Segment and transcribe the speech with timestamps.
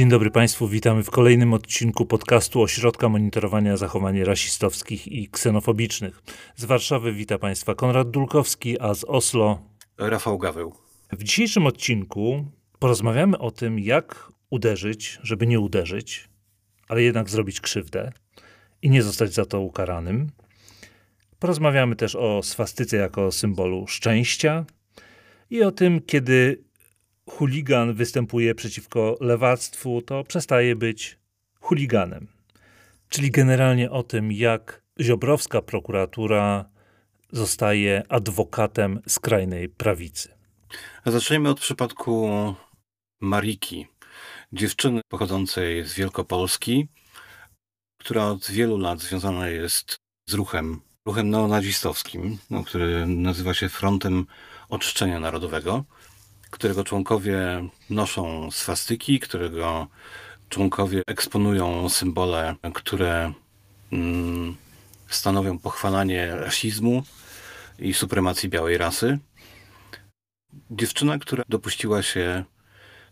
[0.00, 6.22] Dzień dobry Państwu, witamy w kolejnym odcinku podcastu Ośrodka Monitorowania Zachowań Rasistowskich i Ksenofobicznych.
[6.56, 9.62] Z Warszawy wita Państwa Konrad Dulkowski, a z Oslo
[9.98, 10.74] Rafał Gaweł.
[11.12, 12.46] W dzisiejszym odcinku
[12.78, 16.28] porozmawiamy o tym, jak uderzyć, żeby nie uderzyć,
[16.88, 18.12] ale jednak zrobić krzywdę
[18.82, 20.30] i nie zostać za to ukaranym.
[21.38, 24.64] Porozmawiamy też o swastyce jako symbolu szczęścia
[25.50, 26.69] i o tym, kiedy
[27.30, 31.18] chuligan występuje przeciwko lewactwu, to przestaje być
[31.60, 32.26] chuliganem.
[33.08, 36.64] Czyli generalnie o tym, jak ziobrowska prokuratura
[37.32, 40.28] zostaje adwokatem skrajnej prawicy.
[41.06, 42.28] Zacznijmy od przypadku
[43.20, 43.86] Mariki,
[44.52, 46.88] dziewczyny pochodzącej z Wielkopolski,
[48.00, 49.96] która od wielu lat związana jest
[50.28, 54.26] z ruchem, ruchem neonazistowskim, no, który nazywa się Frontem
[54.68, 55.84] Oczyszczenia Narodowego
[56.50, 59.86] którego członkowie noszą swastyki, którego
[60.48, 63.32] członkowie eksponują symbole, które
[63.92, 64.56] mm,
[65.08, 67.02] stanowią pochwalanie rasizmu
[67.78, 69.18] i supremacji białej rasy.
[70.70, 72.44] Dziewczyna, która dopuściła się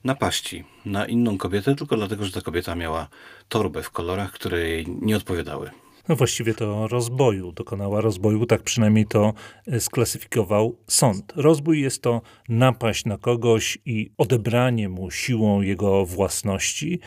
[0.04, 3.08] napaści na inną kobietę, tylko dlatego, że ta kobieta miała
[3.48, 5.70] torbę w kolorach, które jej nie odpowiadały.
[6.08, 9.34] No właściwie to rozboju, dokonała rozboju, tak przynajmniej to
[9.66, 11.32] e, sklasyfikował sąd.
[11.36, 17.00] Rozbój jest to napaść na kogoś i odebranie mu siłą jego własności,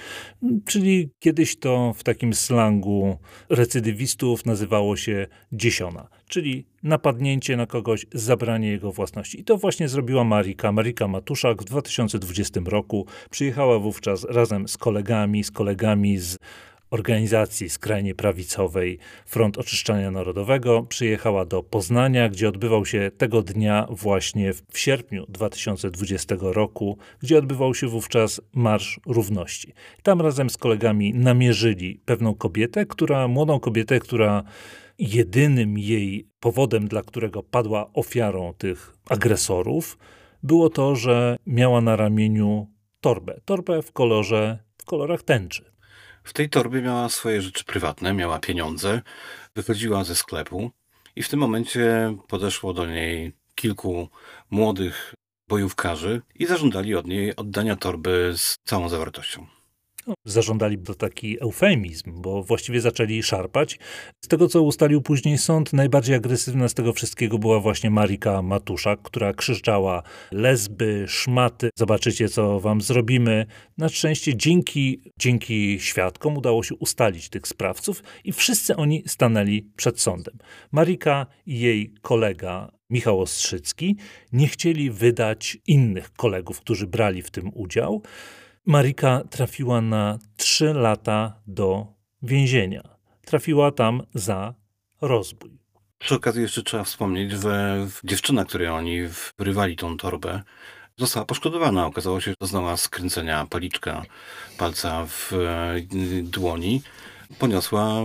[0.66, 3.18] czyli kiedyś to w takim slangu
[3.50, 9.40] recydywistów nazywało się dziesiona, czyli napadnięcie na kogoś, zabranie jego własności.
[9.40, 10.72] I to właśnie zrobiła Marika.
[10.72, 16.38] Marika Matuszak w 2020 roku przyjechała wówczas razem z kolegami, z kolegami z
[16.92, 24.54] organizacji skrajnie prawicowej Front Oczyszczania Narodowego przyjechała do Poznania, gdzie odbywał się tego dnia właśnie
[24.54, 29.74] w sierpniu 2020 roku, gdzie odbywał się wówczas Marsz Równości.
[30.04, 34.44] Tam razem z kolegami namierzyli pewną kobietę, która, młodą kobietę, która
[35.00, 39.98] jedynym jej powodem, dla którego padła ofiarą tych agresorów,
[40.44, 42.68] było to, że miała na ramieniu
[43.02, 43.42] torbę.
[43.46, 45.71] Torbę w kolorze, w kolorach tęczy.
[46.24, 49.02] W tej torbie miała swoje rzeczy prywatne, miała pieniądze,
[49.56, 50.72] wychodziła ze sklepu
[51.16, 54.10] i w tym momencie podeszło do niej kilku
[54.50, 55.14] młodych
[55.48, 59.61] bojówkarzy i zażądali od niej oddania torby z całą zawartością.
[60.26, 63.80] Zażądali to taki eufemizm, bo właściwie zaczęli szarpać.
[64.26, 69.02] Z tego, co ustalił później sąd, najbardziej agresywna z tego wszystkiego była właśnie Marika Matuszak,
[69.02, 73.46] która krzyczała lesby, szmaty, zobaczycie, co wam zrobimy.
[73.78, 80.00] Na szczęście dzięki, dzięki świadkom udało się ustalić tych sprawców i wszyscy oni stanęli przed
[80.00, 80.38] sądem.
[80.72, 83.96] Marika i jej kolega Michał Ostrzycki
[84.32, 88.04] nie chcieli wydać innych kolegów, którzy brali w tym udział.
[88.66, 91.88] Marika trafiła na trzy lata do
[92.22, 92.82] więzienia.
[93.26, 94.54] Trafiła tam za
[95.02, 95.60] rozbój.
[95.98, 99.00] Przy okazji jeszcze trzeba wspomnieć, że dziewczyna, której oni
[99.38, 100.42] wyrywali tą torbę,
[100.98, 101.86] została poszkodowana.
[101.86, 104.04] Okazało się, że doznała skręcenia paliczka
[104.58, 105.76] palca w e,
[106.24, 106.82] dłoni.
[107.40, 107.96] Poniosła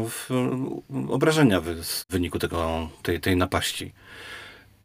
[1.09, 3.93] obrażenia w wyniku tego, tej, tej napaści.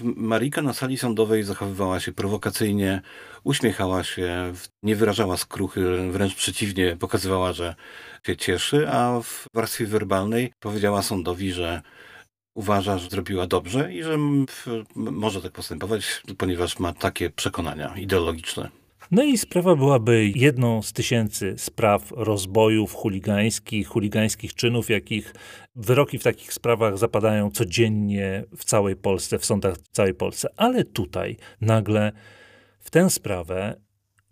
[0.04, 3.02] Marika na sali sądowej zachowywała się prowokacyjnie,
[3.44, 4.54] uśmiechała się,
[4.84, 7.76] nie wyrażała skruchy, wręcz przeciwnie, pokazywała, że
[8.26, 11.82] się cieszy, a w warstwie werbalnej powiedziała sądowi, że
[12.56, 14.18] uważa, że zrobiła dobrze i że
[14.96, 18.81] może tak postępować, ponieważ ma takie przekonania ideologiczne.
[19.12, 25.34] No i sprawa byłaby jedną z tysięcy spraw rozbojów chuligańskich, chuligańskich czynów, jakich
[25.76, 30.50] wyroki w takich sprawach zapadają codziennie w całej Polsce, w sądach w całej Polsce.
[30.58, 32.12] Ale tutaj nagle
[32.80, 33.82] w tę sprawę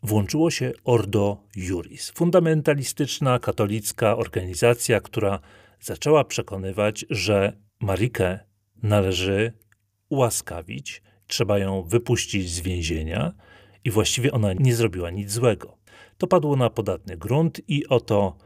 [0.04, 5.40] włączyło się Ordo Juris, fundamentalistyczna, katolicka organizacja, która
[5.80, 8.40] zaczęła przekonywać, że Marikę
[8.84, 9.54] należy
[10.10, 13.34] ułaskawić, trzeba ją wypuścić z więzienia
[13.84, 15.78] i właściwie ona nie zrobiła nic złego.
[16.18, 18.38] To padło na podatny grunt i oto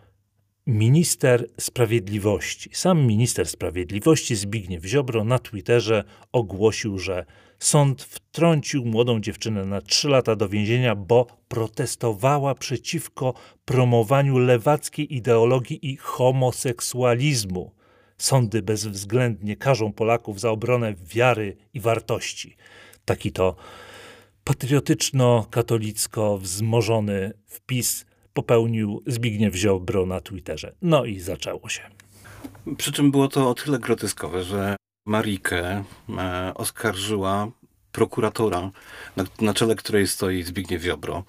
[0.68, 7.26] minister sprawiedliwości, sam minister sprawiedliwości Zbigniew Ziobro na Twitterze ogłosił, że
[7.60, 13.34] sąd wtrącił młodą dziewczynę na trzy lata do więzienia, bo protestowała przeciwko
[13.66, 17.72] promowaniu lewackiej ideologii i homoseksualizmu.
[18.18, 22.56] Sądy bezwzględnie karzą Polaków za obronę wiary i wartości.
[23.06, 23.56] Taki to
[24.44, 30.76] patriotyczno-katolicko wzmożony wpis popełnił Zbigniew Ziobro na Twitterze.
[30.82, 31.82] No i zaczęło się.
[32.78, 34.76] Przy czym było to o tyle groteskowe, że
[35.06, 35.84] Marikę
[36.18, 37.52] e, oskarżyła
[37.92, 38.72] prokuratora,
[39.16, 41.24] na, na czele której stoi Zbigniew Ziobro,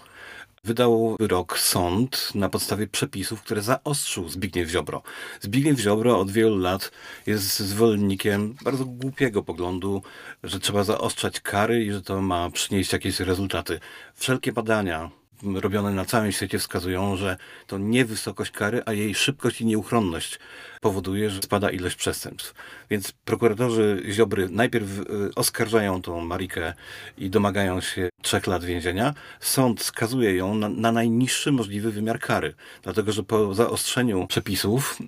[0.64, 5.02] wydał wyrok sąd na podstawie przepisów, które zaostrzył Zbigniew Ziobro.
[5.40, 6.90] Zbigniew Ziobro od wielu lat
[7.26, 10.02] jest zwolennikiem bardzo głupiego poglądu,
[10.42, 13.80] że trzeba zaostrzać kary i że to ma przynieść jakieś rezultaty.
[14.14, 15.10] Wszelkie badania
[15.54, 17.36] robione na całym świecie wskazują, że
[17.66, 20.38] to nie wysokość kary, a jej szybkość i nieuchronność
[20.80, 22.54] powoduje, że spada ilość przestępstw.
[22.90, 25.04] Więc prokuratorzy Ziobry najpierw y,
[25.34, 26.74] oskarżają tą Marikę
[27.18, 29.14] i domagają się trzech lat więzienia.
[29.40, 34.98] Sąd skazuje ją na, na najniższy możliwy wymiar kary, dlatego że po zaostrzeniu przepisów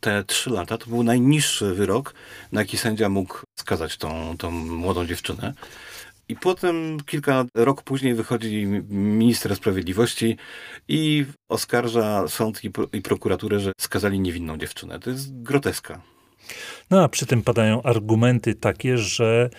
[0.00, 2.14] te trzy lata to był najniższy wyrok,
[2.52, 5.54] na jaki sędzia mógł skazać tą, tą młodą dziewczynę.
[6.30, 10.36] I potem kilka rok później wychodzi minister sprawiedliwości
[10.88, 15.00] i oskarża sąd i, i prokuraturę, że skazali niewinną dziewczynę.
[15.00, 16.00] To jest groteska.
[16.90, 19.50] No a przy tym padają argumenty takie, że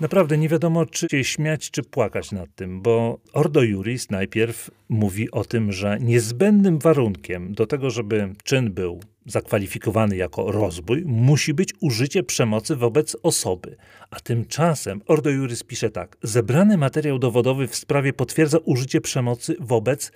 [0.00, 5.30] Naprawdę nie wiadomo, czy się śmiać, czy płakać nad tym, bo Ordo Juris najpierw mówi
[5.30, 11.74] o tym, że niezbędnym warunkiem do tego, żeby czyn był zakwalifikowany jako rozbój, musi być
[11.80, 13.76] użycie przemocy wobec osoby.
[14.10, 20.12] A tymczasem Ordo Juris pisze tak: zebrany materiał dowodowy w sprawie potwierdza użycie przemocy wobec,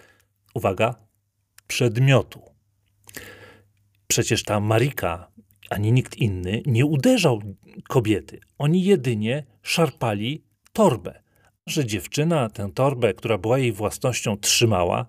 [0.55, 0.95] uwaga,
[1.67, 2.43] przedmiotu.
[4.07, 5.33] Przecież ta Marika
[5.73, 7.43] ani nikt inny nie uderzał
[7.89, 8.41] kobiety.
[8.59, 11.23] Oni jedynie szarpali torbę.
[11.67, 15.07] Że dziewczyna tę torbę, która była jej własnością, trzymała,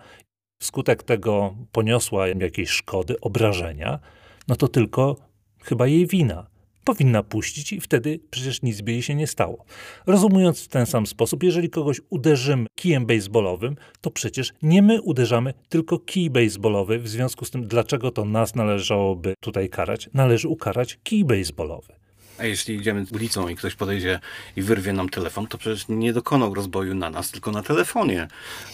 [0.59, 3.99] wskutek tego poniosła jakieś szkody, obrażenia,
[4.47, 5.15] no to tylko
[5.63, 6.52] chyba jej wina
[6.83, 9.65] powinna puścić i wtedy przecież nic by jej się nie stało.
[10.07, 15.53] Rozumując w ten sam sposób, jeżeli kogoś uderzymy kijem baseballowym, to przecież nie my uderzamy,
[15.69, 16.99] tylko kij baseballowy.
[16.99, 20.09] W związku z tym, dlaczego to nas należałoby tutaj karać?
[20.13, 21.93] Należy ukarać kij baseballowy.
[22.37, 24.19] A jeśli idziemy ulicą i ktoś podejdzie
[24.55, 28.27] i wyrwie nam telefon, to przecież nie dokonał rozboju na nas, tylko na telefonie.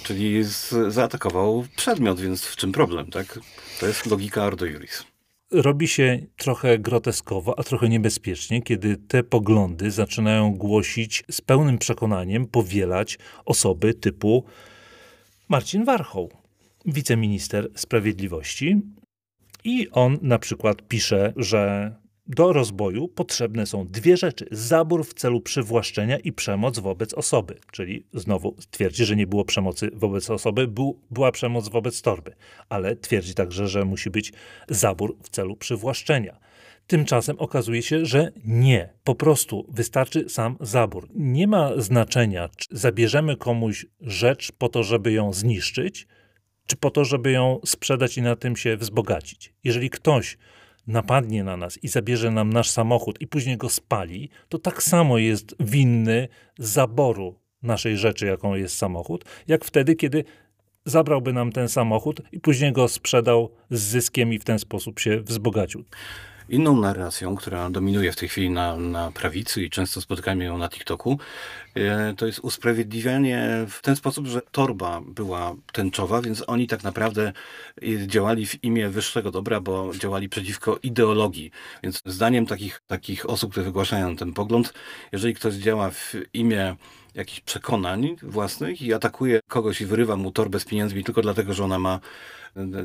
[0.03, 3.39] Czyli z, zaatakował przedmiot, więc w czym problem, tak?
[3.79, 5.08] To jest logika Ardo Juris
[5.51, 12.48] robi się trochę groteskowo, a trochę niebezpiecznie, kiedy te poglądy zaczynają głosić z pełnym przekonaniem,
[12.48, 14.44] powielać osoby typu
[15.50, 16.31] Marcin Warchoł,
[16.86, 18.81] wiceminister sprawiedliwości.
[19.63, 21.94] I on na przykład pisze, że
[22.30, 27.56] do rozboju potrzebne są dwie rzeczy: zabór w celu przywłaszczenia i przemoc wobec osoby.
[27.72, 32.36] Czyli znowu twierdzi, że nie było przemocy wobec osoby, był, była przemoc wobec torby,
[32.70, 34.34] ale twierdzi także, że musi być
[34.68, 36.40] zabór w celu przywłaszczenia.
[36.88, 38.90] Tymczasem okazuje się, że nie.
[39.04, 41.08] Po prostu wystarczy sam zabór.
[41.16, 46.08] Nie ma znaczenia, czy zabierzemy komuś rzecz po to, żeby ją zniszczyć,
[46.68, 49.54] czy po to, żeby ją sprzedać i na tym się wzbogacić.
[49.64, 50.38] Jeżeli ktoś
[50.88, 55.18] napadnie na nas i zabierze nam nasz samochód i później go spali, to tak samo
[55.18, 56.28] jest winny
[56.60, 60.24] zaboru naszej rzeczy, jaką jest samochód, jak wtedy, kiedy
[60.86, 65.22] zabrałby nam ten samochód i później go sprzedał z zyskiem i w ten sposób się
[65.22, 65.86] wzbogacił.
[66.50, 70.69] Inną narracją, która dominuje w tej chwili na, na prawicy i często spotykamy ją na
[70.69, 71.19] TikToku,
[71.75, 77.34] e, to jest usprawiedliwianie w ten sposób, że torba była tęczowa, więc oni tak naprawdę
[78.07, 81.52] działali w imię wyższego dobra, bo działali przeciwko ideologii.
[81.83, 84.73] Więc zdaniem takich, takich osób, które wygłaszają ten pogląd,
[85.12, 86.76] jeżeli ktoś działa w imię
[87.16, 91.64] jakichś przekonań własnych i atakuje kogoś i wyrywa mu torbę z pieniędzmi tylko dlatego, że
[91.64, 92.00] ona ma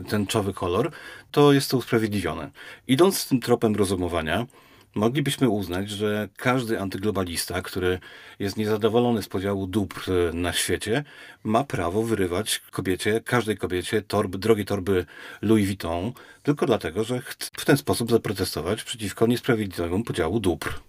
[0.09, 0.90] tęczowy kolor,
[1.30, 2.50] to jest to usprawiedliwione.
[2.87, 4.47] Idąc tym tropem rozumowania,
[4.94, 7.99] moglibyśmy uznać, że każdy antyglobalista, który
[8.38, 11.04] jest niezadowolony z podziału dóbr na świecie,
[11.44, 15.06] ma prawo wyrywać kobiecie, każdej kobiecie torby, drogie torby
[15.42, 17.21] Louis Vuitton, tylko dlatego, że
[17.56, 20.80] w ten sposób zaprotestować przeciwko niesprawiedliwemu podziału dóbr.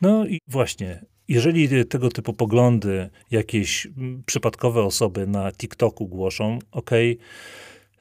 [0.00, 3.88] No i właśnie, jeżeli tego typu poglądy jakieś
[4.26, 6.90] przypadkowe osoby na TikToku głoszą, ok,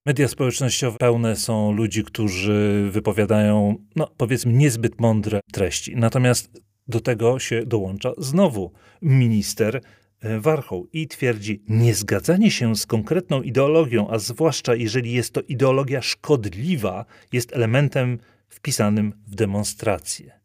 [0.06, 5.96] media społecznościowe pełne są ludzi, którzy wypowiadają, no powiedzmy, niezbyt mądre treści.
[5.96, 9.82] Natomiast do tego się dołącza znowu minister
[10.20, 16.02] e, Warchoł i twierdzi, niezgadzanie się z konkretną ideologią, a zwłaszcza jeżeli jest to ideologia
[16.02, 20.40] szkodliwa, jest elementem wpisanym w demonstrację.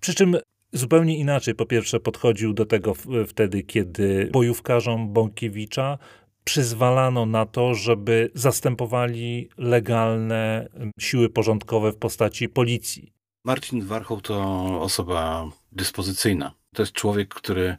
[0.00, 0.36] Przy czym
[0.72, 2.94] zupełnie inaczej po pierwsze podchodził do tego
[3.26, 5.98] wtedy, kiedy bojówkarzom Bąkiewicza
[6.44, 10.68] przyzwalano na to, żeby zastępowali legalne
[11.00, 13.12] siły porządkowe w postaci policji.
[13.44, 14.42] Marcin Warchoł to
[14.80, 16.54] osoba dyspozycyjna.
[16.74, 17.76] To jest człowiek, który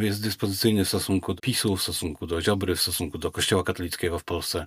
[0.00, 4.18] jest dyspozycyjny w stosunku do PiSu, w stosunku do Ziobry, w stosunku do Kościoła katolickiego
[4.18, 4.66] w Polsce.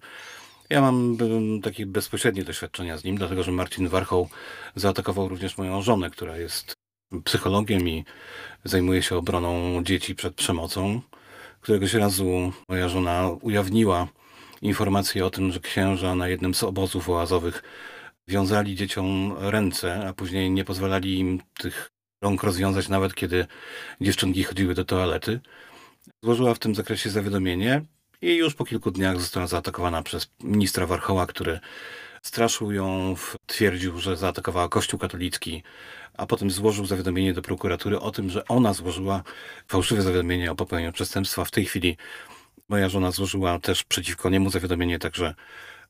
[0.70, 1.18] Ja mam
[1.64, 4.30] takie bezpośrednie doświadczenia z nim, dlatego że Marcin Warchoł
[4.76, 6.74] zaatakował również moją żonę, która jest
[7.24, 8.06] psychologiem i
[8.64, 11.02] zajmuje się obroną dzieci przed przemocą
[11.68, 14.08] Któregoś razu moja żona ujawniła
[14.62, 17.64] informację o tym, że księża na jednym z obozów oazowych
[18.28, 21.92] wiązali dzieciom ręce, a później nie pozwalali im tych
[22.24, 23.46] rąk rozwiązać nawet kiedy
[24.02, 25.40] dziewczynki chodziły do toalety.
[26.24, 27.82] Złożyła w tym zakresie zawiadomienie
[28.22, 31.60] i już po kilku dniach została zaatakowana przez ministra Warchoła, który
[32.22, 35.64] straszył ją, twierdził, że zaatakowała Kościół katolicki,
[36.18, 39.24] a potem złożył zawiadomienie do prokuratury o tym, że ona złożyła
[39.68, 41.46] fałszywe zawiadomienie o popełnieniu przestępstwa.
[41.46, 41.98] W tej chwili
[42.70, 45.36] moja żona złożyła też przeciwko niemu zawiadomienie, także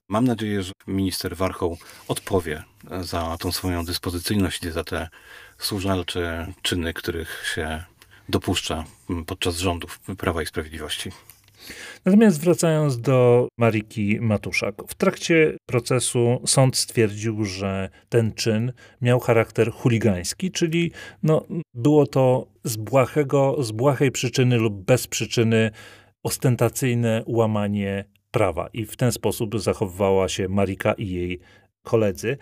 [0.08, 2.64] mam nadzieję, że minister Warchoł odpowie
[3.02, 5.10] za tą swoją dyspozycyjność i za te
[5.58, 7.84] służalcze czyny, których się
[8.30, 8.84] dopuszcza
[9.28, 11.12] podczas rządów Prawa i Sprawiedliwości.
[12.06, 14.76] Natomiast wracając do Mariki Matuszak.
[14.88, 20.92] W trakcie procesu sąd stwierdził, że ten czyn miał charakter chuligański, czyli
[21.24, 25.72] no, było to z, błahego, z błahej przyczyny lub bez przyczyny
[26.24, 28.70] ostentacyjne łamanie prawa.
[28.74, 31.40] I w ten sposób zachowywała się Marika i jej
[31.84, 32.38] koledzy.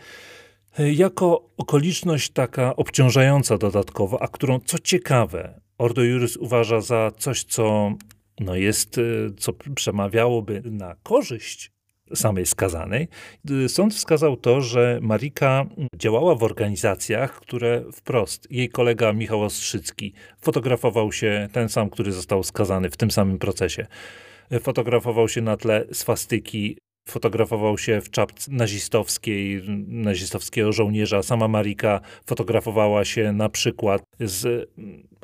[0.80, 7.94] Jako okoliczność taka obciążająca dodatkowo, a którą co ciekawe, Ordo Juris uważa za coś, co
[8.40, 11.72] no jest, y, co przemawiałoby na korzyść
[12.14, 13.08] samej skazanej.
[13.68, 15.66] Sąd wskazał to, że Marika
[15.96, 22.44] działała w organizacjach, które wprost, jej kolega Michał Ostrzycki fotografował się, ten sam, który został
[22.44, 23.88] skazany w tym samym procesie,
[24.62, 26.78] fotografował się na tle swastyki,
[27.08, 31.24] fotografował się w czapce nazistowskiej, nazistowskiego żołnierza.
[31.24, 34.70] Sama Marika fotografowała się na przykład z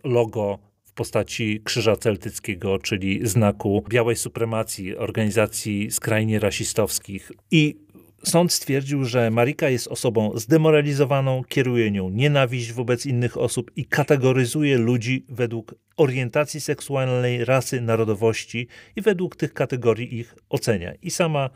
[0.03, 7.31] logo w postaci Krzyża Celtyckiego, czyli znaku białej supremacji organizacji skrajnie rasistowskich.
[7.51, 7.77] I
[8.23, 14.77] sąd stwierdził, że Marika jest osobą zdemoralizowaną, kieruje nią nienawiść wobec innych osób i kategoryzuje
[14.77, 20.93] ludzi według orientacji seksualnej, rasy, narodowości i według tych kategorii ich ocenia.
[21.01, 21.49] I sama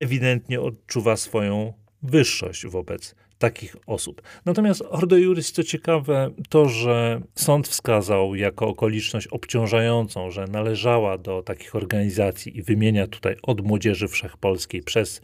[0.00, 4.22] ewidentnie odczuwa swoją wyższość wobec takich osób.
[4.44, 11.42] Natomiast Ordo Juris, co ciekawe, to, że sąd wskazał jako okoliczność obciążającą, że należała do
[11.42, 15.20] takich organizacji i wymienia tutaj od Młodzieży Wszechpolskiej przez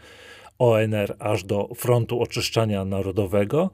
[0.58, 3.70] ONR aż do Frontu Oczyszczania Narodowego,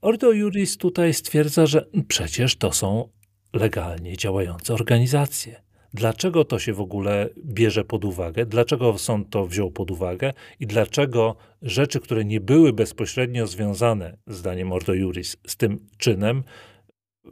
[0.00, 3.08] Ordo Juris tutaj stwierdza, że przecież to są
[3.52, 5.65] legalnie działające organizacje.
[5.94, 8.46] Dlaczego to się w ogóle bierze pod uwagę?
[8.46, 10.32] Dlaczego sąd to wziął pod uwagę?
[10.60, 16.44] I dlaczego rzeczy, które nie były bezpośrednio związane, zdaniem Ordo Juris, z tym czynem,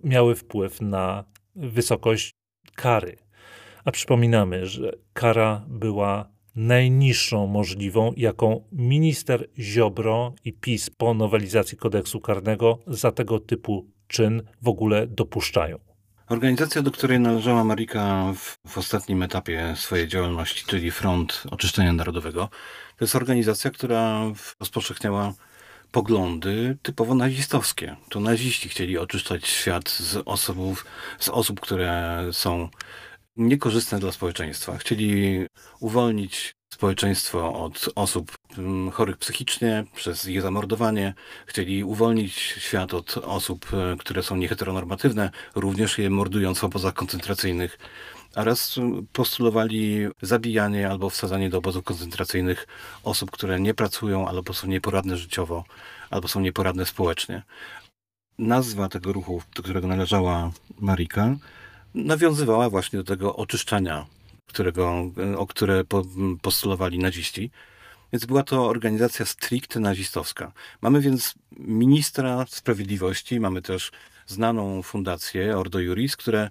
[0.05, 1.25] miały wpływ na
[1.57, 2.31] wysokość
[2.75, 3.17] kary?
[3.85, 12.21] A przypominamy, że kara była najniższą możliwą, jaką minister Ziobro i PiS po nowelizacji kodeksu
[12.21, 15.94] karnego za tego typu czyn w ogóle dopuszczają.
[16.29, 22.49] Organizacja, do której należała Marika w, w, ostatnim etapie swojej działalności, czyli Front Oczyszczenia Narodowego,
[22.97, 24.21] to jest organizacja, która
[24.61, 25.33] rozpowszechniała
[25.93, 27.97] poglądy typowo nazistowskie.
[28.11, 30.85] To naziści chcieli oczyszczać świat z osób,
[31.19, 32.69] z osób które są
[33.37, 34.79] niekorzystne dla społeczeństwa.
[34.79, 35.47] Chcieli
[35.81, 41.15] uwolnić społeczeństwo od osób mm, chorych psychicznie przez ich zamordowanie.
[41.47, 47.79] Chcieli uwolnić świat od osób, e, które są nieheteronormatywne, również je mordując w obozach koncentracyjnych.
[48.35, 48.77] A raz
[49.13, 52.67] postulowali zabijanie albo wsadzanie do obozów koncentracyjnych
[53.05, 55.65] osób, które nie pracują, albo są nieporadne życiowo,
[56.11, 57.43] albo są nieporadne społecznie.
[58.39, 60.51] Nazwa tego ruchu, do którego należała
[60.81, 61.37] Marika,
[61.95, 64.07] nawiązywała właśnie do tego oczyszczania
[64.47, 65.85] którego, o które
[66.43, 67.51] postulowali naziści.
[68.13, 70.53] Więc była to organizacja stricte nazistowska.
[70.81, 73.91] Mamy więc ministra sprawiedliwości, mamy też
[74.27, 76.51] znaną fundację Ordo Juris, które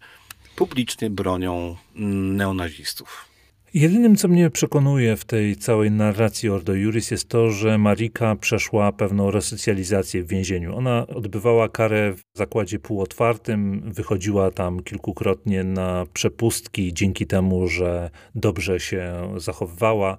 [0.55, 3.32] publicznie bronią neonazistów.
[3.73, 8.91] Jedynym, co mnie przekonuje w tej całej narracji Ordo Juris jest to, że Marika przeszła
[8.91, 10.75] pewną resocjalizację w więzieniu.
[10.75, 18.79] Ona odbywała karę w zakładzie półotwartym, wychodziła tam kilkukrotnie na przepustki dzięki temu, że dobrze
[18.79, 20.17] się zachowywała.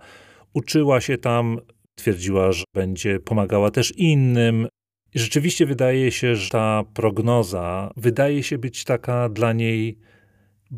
[0.55, 1.59] Uczyła się tam,
[1.95, 4.69] twierdziła, że będzie pomagała też innym.
[5.15, 9.99] I rzeczywiście wydaje się, że ta prognoza wydaje się być taka dla niej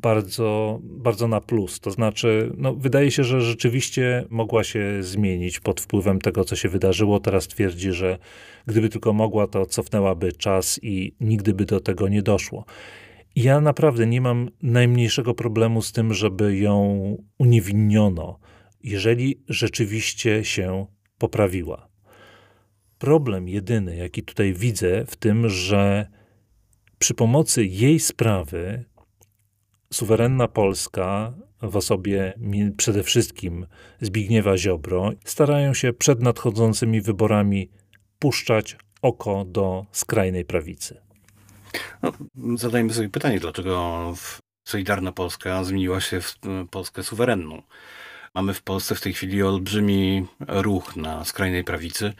[0.02, 1.80] bardzo, bardzo na plus.
[1.80, 6.68] To znaczy, no, wydaje się, że rzeczywiście mogła się zmienić pod wpływem tego, co się
[6.68, 7.20] wydarzyło.
[7.20, 8.18] Teraz twierdzi, że
[8.66, 12.64] gdyby tylko mogła, to cofnęłaby czas i nigdy by do tego nie doszło.
[13.36, 18.38] Ja naprawdę nie mam najmniejszego problemu z tym, żeby ją uniewinniono,
[18.82, 20.86] jeżeli rzeczywiście się
[21.18, 21.88] poprawiła.
[22.98, 26.06] Problem jedyny, jaki tutaj widzę, w tym, że
[26.98, 28.84] przy pomocy jej sprawy
[29.96, 32.34] suwerenna Polska w osobie
[32.76, 33.66] przede wszystkim
[34.00, 37.70] Zbigniewa Ziobro starają się przed nadchodzącymi wyborami
[38.18, 41.00] puszczać oko do skrajnej prawicy.
[42.02, 42.12] No,
[42.56, 44.14] zadajmy sobie pytanie, dlaczego
[44.68, 46.34] Solidarna Polska zmieniła się w
[46.70, 47.62] Polskę suwerenną.
[48.34, 52.12] Mamy w Polsce w tej chwili olbrzymi ruch na skrajnej prawicy,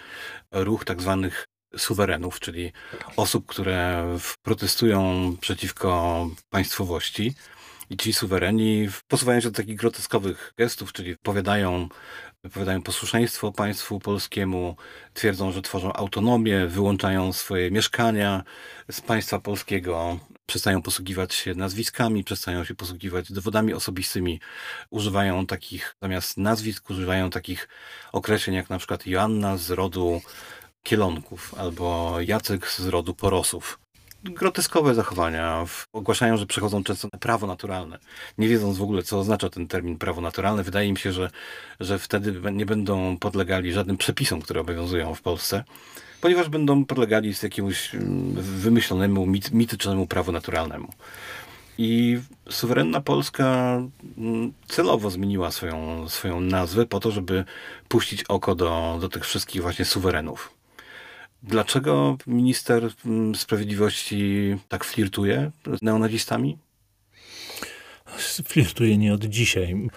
[0.52, 2.72] ruch tak zwanych suwerenów, czyli
[3.16, 4.06] osób, które
[4.42, 7.34] protestują przeciwko państwowości.
[7.90, 11.88] I ci suwereni posuwają się do takich groteskowych gestów, czyli powiadają,
[12.44, 14.76] wypowiadają posłuszeństwo państwu polskiemu,
[15.14, 18.44] twierdzą, że tworzą autonomię, wyłączają swoje mieszkania
[18.90, 24.40] z państwa polskiego, przestają posługiwać się nazwiskami, przestają się posługiwać dowodami osobistymi,
[24.90, 27.68] używają takich, zamiast nazwisk, używają takich
[28.12, 30.22] określeń jak na przykład Joanna z rodu
[30.82, 33.85] Kielonków albo Jacek z rodu Porosów.
[34.30, 35.64] Groteskowe zachowania.
[35.92, 37.98] Ogłaszają, że przechodzą często na prawo naturalne.
[38.38, 41.30] Nie wiedząc w ogóle, co oznacza ten termin prawo naturalne, wydaje mi się, że,
[41.80, 45.64] że wtedy nie będą podlegali żadnym przepisom, które obowiązują w Polsce,
[46.20, 50.88] ponieważ będą podlegali z jakiemuś mm, wymyślonemu, mit, mitycznemu prawu naturalnemu.
[51.78, 52.18] I
[52.50, 53.80] suwerenna Polska
[54.18, 57.44] mm, celowo zmieniła swoją, swoją nazwę po to, żeby
[57.88, 60.55] puścić oko do, do tych wszystkich właśnie suwerenów.
[61.46, 66.58] Dlaczego minister mm, sprawiedliwości tak flirtuje z neonazistami?
[68.44, 69.88] Flirtuje nie od dzisiaj.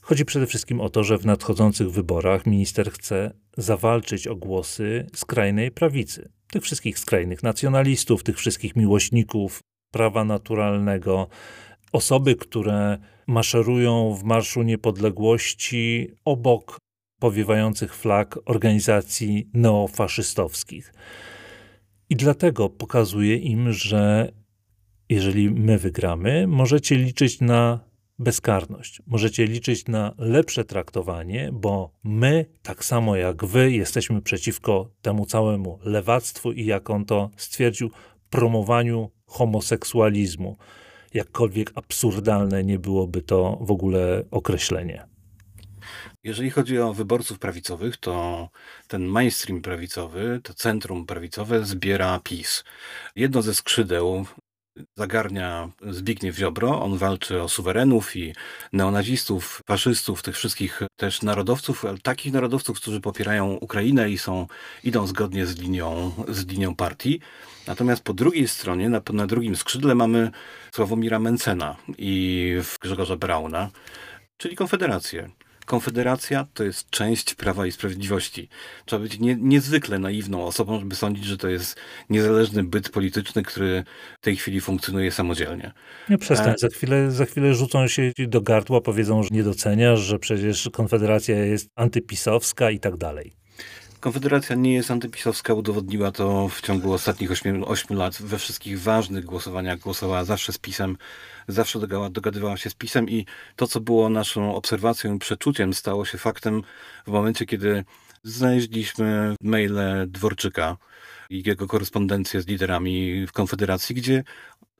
[0.00, 5.70] Chodzi przede wszystkim o to, że w nadchodzących wyborach minister chce zawalczyć o głosy skrajnej
[5.70, 6.28] prawicy.
[6.50, 9.60] Tych wszystkich skrajnych nacjonalistów, tych wszystkich miłośników
[9.90, 11.28] prawa naturalnego,
[11.92, 16.78] osoby, które maszerują w Marszu Niepodległości obok
[17.24, 20.94] powiewających flag organizacji neofaszystowskich.
[22.10, 24.32] I dlatego pokazuje im, że
[25.08, 27.80] jeżeli my wygramy, możecie liczyć na
[28.18, 29.02] bezkarność.
[29.06, 35.78] Możecie liczyć na lepsze traktowanie, bo my, tak samo jak wy, jesteśmy przeciwko temu całemu
[35.84, 37.90] lewactwu i jak on to stwierdził,
[38.30, 40.56] promowaniu homoseksualizmu.
[41.14, 45.13] Jakkolwiek absurdalne nie byłoby to w ogóle określenie.
[46.24, 48.48] Jeżeli chodzi o wyborców prawicowych, to
[48.88, 52.64] ten mainstream prawicowy, to centrum prawicowe zbiera PiS.
[53.16, 54.26] Jedno ze skrzydeł
[54.96, 56.82] zagarnia Zbigniew Ziobro.
[56.82, 58.34] On walczy o suwerenów i
[58.72, 64.46] neonazistów, faszystów, tych wszystkich też narodowców, ale takich narodowców, którzy popierają Ukrainę i są,
[64.84, 67.20] idą zgodnie z linią, z linią partii.
[67.66, 70.30] Natomiast po drugiej stronie, na, na drugim skrzydle mamy
[70.74, 73.70] Sławomira Mencena i Grzegorza Brauna,
[74.36, 75.30] czyli Konfederację.
[75.66, 78.48] Konfederacja to jest część Prawa i Sprawiedliwości.
[78.84, 81.76] Trzeba być nie, niezwykle naiwną osobą, żeby sądzić, że to jest
[82.10, 83.84] niezależny byt polityczny, który
[84.20, 85.72] w tej chwili funkcjonuje samodzielnie.
[86.08, 86.58] Nie przestań, A...
[86.58, 91.44] za chwilę, za chwilę rzucą się do gardła, powiedzą, że nie doceniasz, że przecież Konfederacja
[91.44, 93.32] jest antypisowska i tak dalej.
[94.04, 98.22] Konfederacja nie jest antypisowska, udowodniła to w ciągu ostatnich 8, 8 lat.
[98.22, 100.96] We wszystkich ważnych głosowaniach głosowała zawsze z PiSem,
[101.48, 101.78] zawsze
[102.10, 103.26] dogadywała się z PiSem i
[103.56, 106.62] to, co było naszą obserwacją i przeczuciem, stało się faktem
[107.06, 107.84] w momencie, kiedy
[108.22, 110.76] znaleźliśmy maile Dworczyka
[111.30, 114.24] i jego korespondencję z liderami w Konfederacji, gdzie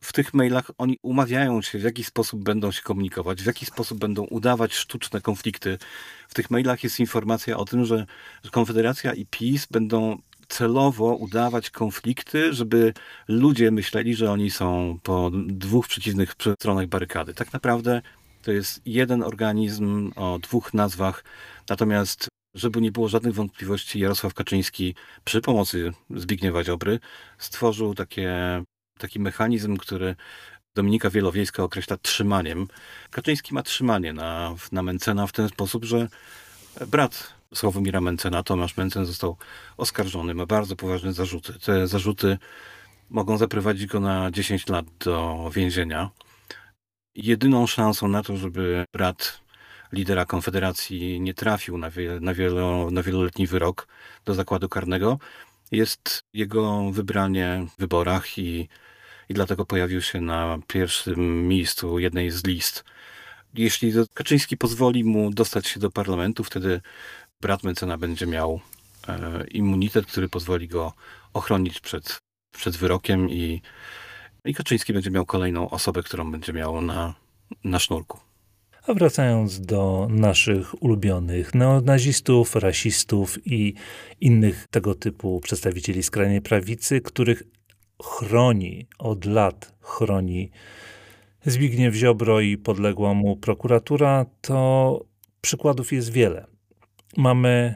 [0.00, 3.98] w tych mailach oni umawiają się, w jaki sposób będą się komunikować, w jaki sposób
[3.98, 5.79] będą udawać sztuczne konflikty.
[6.29, 8.07] W tych mailach jest informacja o tym, że
[8.50, 10.18] Konfederacja i PiS będą
[10.55, 12.93] celowo udawać konflikty, żeby
[13.29, 17.35] ludzie myśleli, że oni są po dwóch przeciwnych stronach barykady.
[17.35, 18.03] Tak naprawdę
[18.43, 21.25] to jest jeden organizm o dwóch nazwach,
[21.69, 27.01] natomiast żeby nie było żadnych wątpliwości, Jarosław Kaczyński przy pomocy Zbigniewa Ziobry
[27.38, 28.62] stworzył takie
[28.99, 30.17] taki mechanizm, który
[30.77, 32.69] Dominika Wielowiejska określa trzymaniem.
[33.11, 36.09] Kaczyński ma trzymanie na, na Mencena w ten sposób, że
[36.87, 39.37] brat Sławomira Mencena, Tomasz Mencen został
[39.77, 41.59] oskarżony, ma bardzo poważne zarzuty.
[41.59, 42.38] Te zarzuty
[43.11, 46.11] mogą zaprowadzić go na 10 lat do więzienia.
[47.14, 49.40] Jedyną szansą na to, żeby brat
[49.93, 53.88] lidera Konfederacji nie trafił na, wie, na, wielo, na wieloletni wyrok
[54.25, 55.19] do zakładu karnego,
[55.73, 58.69] jest jego wybranie w wyborach i
[59.29, 62.85] i dlatego pojawił się na pierwszym miejscu jednej z list.
[63.55, 66.81] Jeśli Kaczyński pozwoli mu dostać się do parlamentu, wtedy
[67.45, 68.61] brat Mencena będzie miał
[69.09, 70.93] e, immunitet, który pozwoli go
[71.33, 72.19] ochronić przed,
[72.57, 73.63] przed wyrokiem i,
[74.45, 77.15] i Kaczyński będzie miał kolejną osobę, którą będzie miał na,
[77.65, 78.19] na sznurku.
[78.87, 83.75] A wracając do naszych ulubionych neonazistów, rasistów i
[84.21, 87.43] innych tego typu przedstawicieli skrajnej prawicy, których
[88.03, 90.51] chroni, od lat chroni
[91.47, 95.01] Zbigniew Ziobro i podległa mu prokuratura, to
[95.41, 96.54] przykładów jest wiele.
[97.16, 97.74] Mamy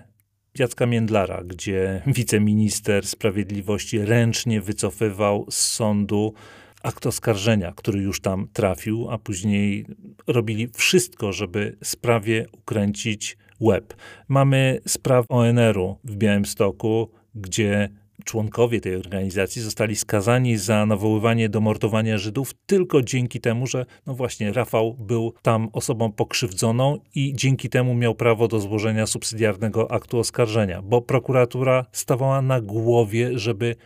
[0.58, 6.34] Jacka Międlara, gdzie wiceminister sprawiedliwości ręcznie wycofywał z sądu
[6.82, 9.86] akt oskarżenia, który już tam trafił, a później
[10.26, 13.94] robili wszystko, żeby sprawie ukręcić łeb.
[14.28, 17.88] Mamy sprawę ONR-u w Białymstoku, gdzie
[18.28, 24.14] członkowie tej organizacji zostali skazani za nawoływanie do mordowania Żydów tylko dzięki temu, że no
[24.14, 30.18] właśnie Rafał był tam osobą pokrzywdzoną i dzięki temu miał prawo do złożenia subsydiarnego aktu
[30.18, 33.76] oskarżenia, bo prokuratura stawała na głowie, żeby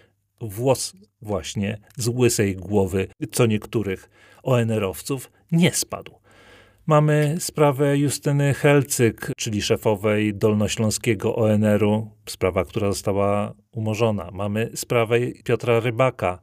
[0.40, 4.10] włos właśnie z łysej głowy co niektórych
[4.42, 6.21] ONR-owców nie spadł.
[6.86, 14.30] Mamy sprawę Justyny Helcyk, czyli szefowej dolnośląskiego ONR-u, sprawa, która została umorzona.
[14.32, 16.38] Mamy sprawę Piotra Rybaka,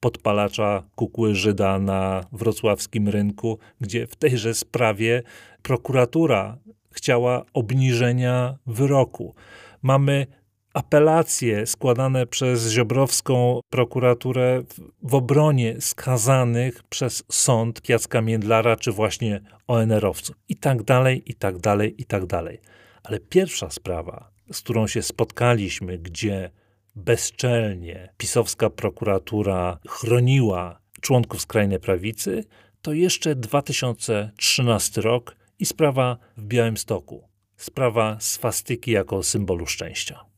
[0.00, 5.22] podpalacza kukły Żyda na wrocławskim rynku, gdzie w tejże sprawie
[5.62, 6.58] prokuratura
[6.90, 9.34] chciała obniżenia wyroku.
[9.82, 10.26] Mamy
[10.74, 14.62] apelacje składane przez Ziobrowską prokuraturę
[15.02, 21.58] w obronie skazanych przez sąd Jacka Międlara czy właśnie ONR-owców i tak dalej, i tak
[21.58, 22.60] dalej, i tak dalej.
[23.02, 26.50] Ale pierwsza sprawa, z którą się spotkaliśmy, gdzie
[26.94, 32.44] bezczelnie pisowska prokuratura chroniła członków skrajnej prawicy,
[32.82, 37.28] to jeszcze 2013 rok i sprawa w Białymstoku.
[37.56, 40.29] Sprawa swastyki jako symbolu szczęścia.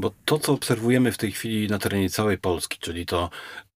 [0.00, 3.30] Bo to, co obserwujemy w tej chwili na terenie całej Polski, czyli to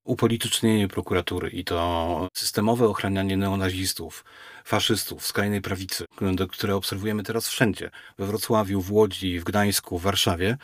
[0.05, 4.25] upolitycznienie prokuratury i to systemowe ochranianie neonazistów,
[4.65, 6.05] faszystów, skrajnej prawicy,
[6.51, 10.57] które obserwujemy teraz wszędzie, we Wrocławiu, w Łodzi, w Gdańsku, w Warszawie,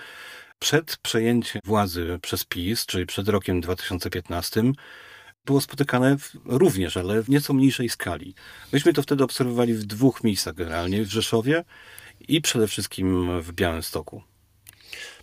[0.58, 4.62] przed przejęciem władzy przez PiS, czyli przed rokiem 2015,
[5.44, 8.34] było spotykane również, ale w nieco mniejszej skali.
[8.72, 11.64] Myśmy to wtedy obserwowali w dwóch miejscach generalnie, w Rzeszowie
[12.28, 14.22] i przede wszystkim w Białymstoku.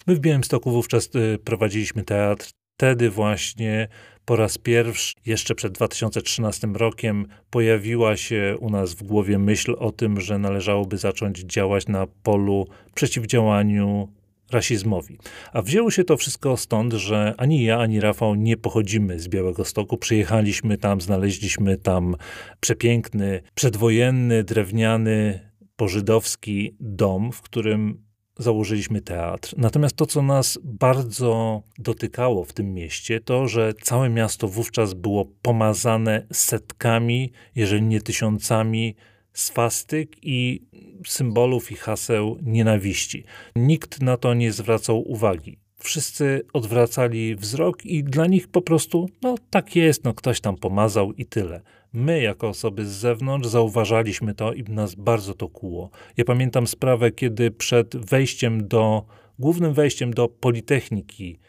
[0.08, 2.50] My w Białymstoku wówczas y, prowadziliśmy teatr.
[2.78, 3.88] Wtedy właśnie
[4.26, 9.92] po raz pierwszy, jeszcze przed 2013 rokiem, pojawiła się u nas w głowie myśl o
[9.92, 14.08] tym, że należałoby zacząć działać na polu przeciwdziałaniu
[14.52, 15.18] rasizmowi.
[15.54, 19.66] A wzięło się to wszystko stąd, że ani ja, ani Rafał nie pochodzimy z Białego
[19.66, 19.98] Stoku.
[19.98, 22.16] Przyjechaliśmy tam, znaleźliśmy tam
[22.60, 25.40] przepiękny, przedwojenny, drewniany,
[25.76, 28.07] pożydowski dom, w którym
[28.40, 29.54] założyliśmy teatr.
[29.58, 35.26] Natomiast to, co nas bardzo dotykało w tym mieście, to, że całe miasto wówczas było
[35.42, 38.96] pomazane setkami, jeżeli nie tysiącami
[39.34, 40.68] swastyk i
[41.08, 43.24] symbolów i haseł nienawiści.
[43.56, 45.58] Nikt na to nie zwracał uwagi.
[45.80, 51.14] Wszyscy odwracali wzrok i dla nich po prostu, no tak jest, no ktoś tam pomazał
[51.14, 51.62] i tyle.
[51.98, 55.90] My, jako osoby z zewnątrz, zauważaliśmy to i nas bardzo to kuło.
[56.18, 59.06] Ja pamiętam sprawę, kiedy przed wejściem do,
[59.40, 61.40] głównym wejściem do Politechniki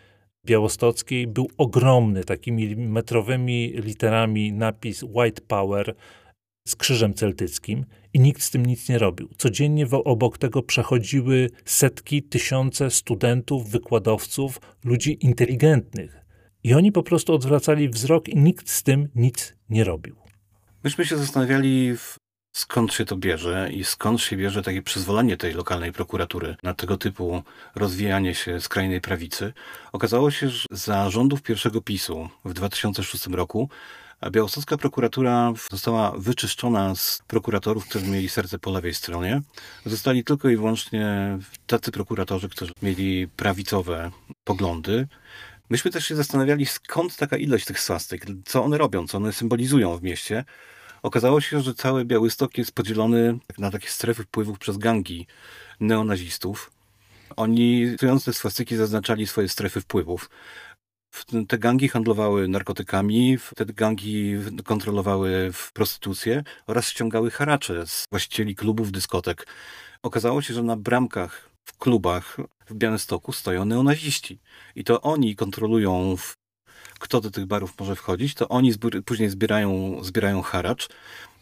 [0.47, 5.95] Białostockiej był ogromny, takimi metrowymi literami napis White Power
[6.69, 9.29] z krzyżem celtyckim i nikt z tym nic nie robił.
[9.39, 16.25] Codziennie obok tego przechodziły setki, tysiące studentów, wykładowców, ludzi inteligentnych.
[16.65, 20.28] I oni po prostu odwracali wzrok i nikt z tym nic nie robił.
[20.85, 21.97] Myśmy się zastanawiali,
[22.53, 26.97] skąd się to bierze i skąd się bierze takie przyzwolenie tej lokalnej prokuratury na tego
[26.97, 27.43] typu
[27.75, 29.53] rozwijanie się skrajnej prawicy.
[29.93, 33.69] Okazało się, że za rządów pierwszego PiSu w 2006 roku
[34.31, 39.43] białostocka prokuratura została wyczyszczona z prokuratorów, którzy mieli serce po lewej stronie.
[39.87, 44.11] Zostali tylko i wyłącznie tacy prokuratorzy, którzy mieli prawicowe
[44.45, 45.09] poglądy.
[45.70, 49.98] Myśmy też się zastanawiali, skąd taka ilość tych swastyk, co one robią, co one symbolizują
[49.98, 50.44] w mieście.
[51.02, 55.26] Okazało się, że cały Białystok jest podzielony na takie strefy wpływów przez gangi
[55.81, 56.70] neonazistów.
[57.37, 60.31] Oni, stojąc te swastyki, zaznaczali swoje strefy wpływów.
[61.48, 69.46] Te gangi handlowały narkotykami, te gangi kontrolowały prostytucję oraz ściągały haracze z właścicieli klubów, dyskotek.
[70.02, 72.37] Okazało się, że na bramkach w klubach
[72.70, 74.40] w Białymstoku stoją neonaziści.
[74.74, 76.16] I to oni kontrolują,
[76.98, 78.72] kto do tych barów może wchodzić, to oni
[79.04, 80.88] później zbierają, zbierają haracz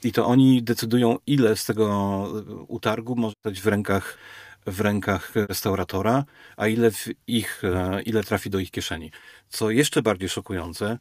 [0.03, 2.29] i to oni decydują, ile z tego
[2.69, 4.19] utargu może być w rękach,
[4.67, 6.25] w rękach restauratora,
[6.57, 6.91] a ile,
[7.27, 7.63] ich,
[8.05, 9.11] ile trafi do ich kieszeni.
[9.49, 10.99] Co jeszcze bardziej szokujące,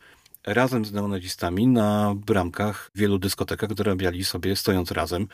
[0.47, 5.27] razem z neonazistami na bramkach wielu dyskotekach dorabiali sobie, stojąc razem,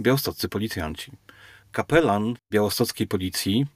[0.00, 1.12] białostoccy policjanci.
[1.72, 3.66] Kapelan białostockiej policji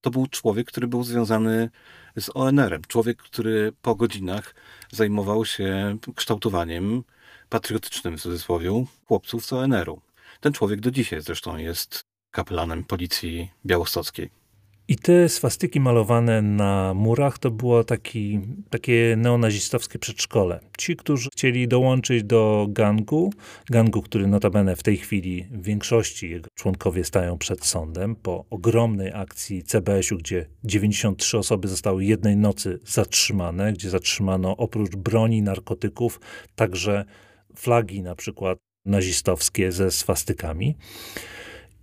[0.00, 1.70] to był człowiek, który był związany
[2.16, 2.82] z ONR-em.
[2.88, 4.54] Człowiek, który po godzinach
[4.92, 7.04] zajmował się kształtowaniem
[7.48, 10.00] patriotycznym w cudzysłowie chłopców z ONR-u.
[10.40, 14.43] Ten człowiek do dzisiaj zresztą jest kapelanem policji białostockiej.
[14.88, 20.60] I te swastyki malowane na murach to było taki, takie neonazistowskie przedszkole.
[20.78, 23.32] Ci, którzy chcieli dołączyć do gangu,
[23.70, 29.12] gangu, który notabene w tej chwili w większości jego członkowie stają przed sądem po ogromnej
[29.14, 36.20] akcji CBS-u, gdzie 93 osoby zostały jednej nocy zatrzymane, gdzie zatrzymano oprócz broni, narkotyków,
[36.54, 37.04] także
[37.56, 40.76] flagi na przykład nazistowskie ze swastykami.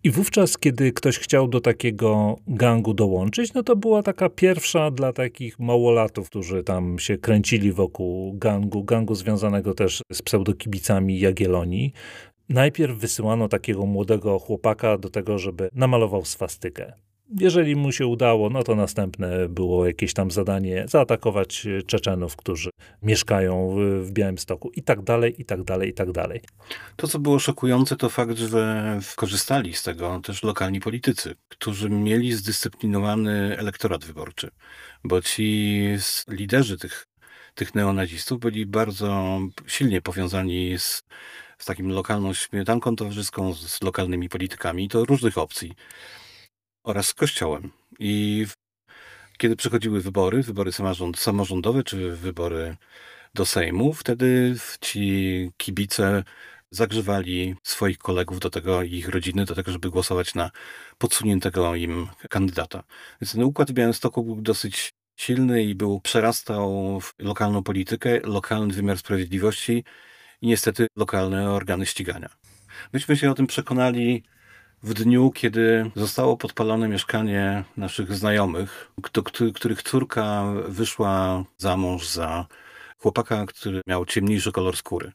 [0.03, 5.13] I wówczas, kiedy ktoś chciał do takiego gangu dołączyć, no to była taka pierwsza dla
[5.13, 11.93] takich małolatów, którzy tam się kręcili wokół gangu, gangu związanego też z pseudokibicami Jagiellonii.
[12.49, 16.93] Najpierw wysyłano takiego młodego chłopaka do tego, żeby namalował swastykę.
[17.39, 22.69] Jeżeli mu się udało, no to następne było jakieś tam zadanie zaatakować Czeczenów, którzy
[23.01, 26.41] mieszkają w, Białymstoku i tak dalej, i tak dalej, i tak dalej.
[26.95, 32.33] To, co było szokujące, to fakt, że korzystali z tego też lokalni politycy, którzy mieli
[32.33, 34.49] zdyscyplinowany elektorat wyborczy,
[35.03, 35.81] bo ci
[36.27, 37.07] liderzy tych,
[37.55, 41.03] tych neonazistów byli bardzo silnie powiązani z,
[41.57, 45.75] z takim lokalną śmietanką towarzyską, z lokalnymi politykami, to różnych opcji
[46.83, 47.71] oraz Kościołem.
[47.99, 48.45] I
[49.37, 52.77] kiedy przychodziły wybory, wybory samorząd, samorządowe czy wybory
[53.33, 56.23] do Sejmu, wtedy ci kibice
[56.71, 60.51] zagrzewali swoich kolegów do tego i ich rodziny do tego, żeby głosować na
[60.97, 62.83] podsuniętego im kandydata.
[63.21, 68.97] Więc ten układ w Białymstoku był dosyć silny i był, przerastał lokalną politykę, lokalny wymiar
[68.97, 69.83] sprawiedliwości
[70.41, 72.29] i niestety lokalne organy ścigania.
[72.93, 74.23] Myśmy się o tym przekonali
[74.83, 78.91] w dniu, kiedy zostało podpalone mieszkanie naszych znajomych,
[79.53, 82.45] których córka wyszła za mąż za
[82.97, 85.11] chłopaka, który miał ciemniejszy kolor skóry.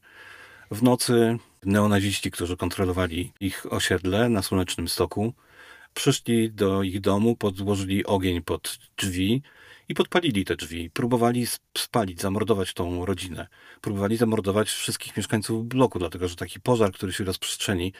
[0.70, 5.33] W nocy neonaziści, którzy kontrolowali ich osiedle na Słonecznym Stoku,
[5.94, 9.42] przyszli do ich domu, podłożyli ogień pod drzwi
[9.88, 10.90] i podpalili te drzwi.
[10.90, 11.46] Próbowali
[11.79, 13.46] spalić, zamordować tą rodzinę.
[13.81, 17.92] Próbowali zamordować wszystkich mieszkańców bloku, dlatego że taki pożar, który się rozprzestrzeni,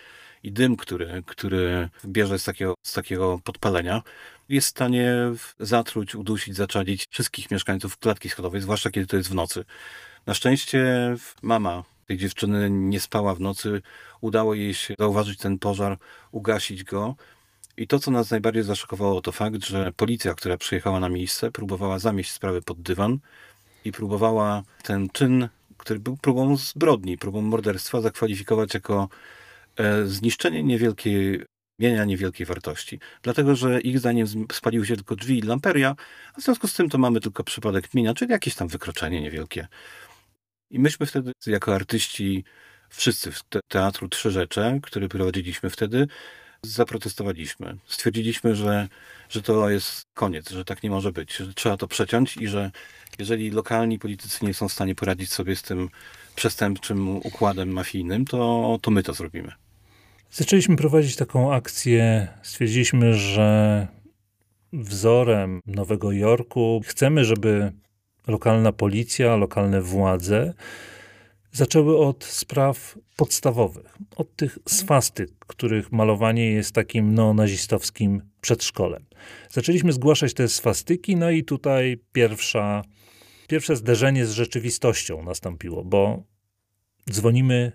[0.47, 4.03] i dym, który, który bierze z takiego, z takiego podpalenia,
[4.49, 5.15] jest w stanie
[5.61, 9.65] zatruć, udusić, zaczalić wszystkich mieszkańców klatki schodowej, zwłaszcza kiedy to jest w nocy.
[10.27, 13.83] Na szczęście mama tej dziewczyny nie spała w nocy,
[14.21, 15.99] udało jej się zauważyć ten pożar,
[16.31, 17.15] ugasić go.
[17.77, 21.99] I to, co nas najbardziej zaszokowało, to fakt, że policja, która przyjechała na miejsce, próbowała
[21.99, 23.19] zamieść sprawę pod dywan
[23.85, 29.09] i próbowała ten czyn, który był próbą zbrodni, próbą morderstwa, zakwalifikować jako
[30.05, 31.41] zniszczenie niewielkiej
[31.79, 33.01] mienia niewielkiej wartości.
[33.23, 35.97] Dlatego, że ich zdaniem spaliły się tylko drzwi i lamperia,
[36.35, 39.69] a w związku z tym to mamy tylko przypadek mienia, czyli jakieś tam wykroczenie niewielkie.
[40.71, 42.45] I myśmy wtedy, jako artyści,
[42.89, 46.07] wszyscy w Teatru Trzy Rzecze, który prowadziliśmy wtedy,
[46.63, 47.77] zaprotestowaliśmy.
[47.87, 48.89] Stwierdziliśmy, że,
[49.29, 52.71] że to jest koniec, że tak nie może być, że trzeba to przeciąć i że
[53.19, 55.89] jeżeli lokalni politycy nie są w stanie poradzić sobie z tym
[56.35, 59.66] przestępczym układem mafijnym, to, to my to zrobimy.
[60.31, 62.29] Zaczęliśmy prowadzić taką akcję.
[62.43, 63.87] Stwierdziliśmy, że
[64.73, 67.73] wzorem Nowego Jorku chcemy, żeby
[68.27, 70.55] lokalna policja, lokalne władze
[71.57, 79.07] zaczęły od spraw podstawowych, od tych swastyk, których malowanie jest takim neonazistowskim przedszkolem.
[79.51, 82.83] Zaczęliśmy zgłaszać te swastyki, no i tutaj pierwsza,
[83.49, 86.23] pierwsze zderzenie z rzeczywistością nastąpiło, bo
[87.11, 87.73] dzwonimy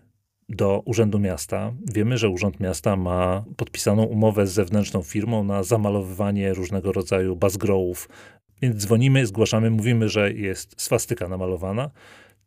[0.56, 1.74] do Urzędu Miasta.
[1.94, 8.10] Wiemy, że Urząd Miasta ma podpisaną umowę z zewnętrzną firmą na zamalowywanie różnego rodzaju bazgrołów.
[8.62, 11.90] Więc dzwonimy, zgłaszamy, mówimy, że jest swastyka namalowana.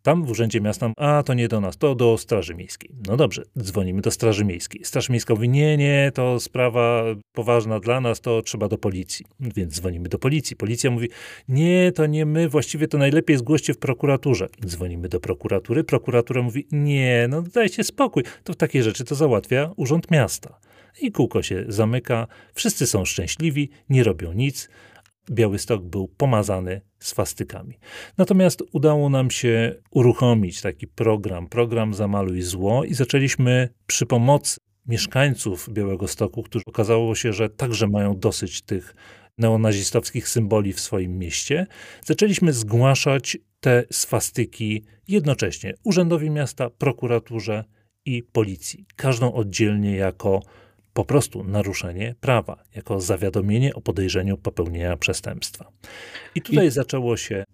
[0.04, 2.90] Tam w Urzędzie Miasta, a to nie do nas, to do Straży Miejskiej.
[3.06, 4.84] No dobrze, dzwonimy do Straży Miejskiej.
[4.84, 9.26] Straż Miejska mówi, nie, nie, to sprawa poważna dla nas, to trzeba do policji.
[9.40, 10.56] Więc dzwonimy do policji.
[10.56, 11.08] Policja mówi,
[11.48, 14.48] nie, to nie my, właściwie to najlepiej zgłoście w prokuraturze.
[14.66, 19.70] Dzwonimy do prokuratury, prokuratura mówi, nie, no dajcie spokój, to w takie rzeczy to załatwia
[19.76, 20.58] Urząd Miasta.
[21.00, 24.68] I kółko się zamyka, wszyscy są szczęśliwi, nie robią nic,
[25.30, 27.78] Białystok był pomazany swastykami.
[28.18, 34.56] Natomiast udało nam się uruchomić taki program, program Zamaluj Zło i zaczęliśmy przy pomocy
[34.86, 38.94] mieszkańców Białego Stoku, którzy okazało się, że także mają dosyć tych
[39.38, 41.66] neonazistowskich symboli w swoim mieście,
[42.04, 47.64] zaczęliśmy zgłaszać te swastyki jednocześnie urzędowi miasta, prokuraturze
[48.04, 48.86] i policji.
[48.96, 50.42] Każdą oddzielnie jako
[50.94, 55.70] po prostu naruszenie prawa, jako zawiadomienie o podejrzeniu popełnienia przestępstwa.
[56.34, 56.70] I tutaj I...
[56.70, 57.44] zaczęło się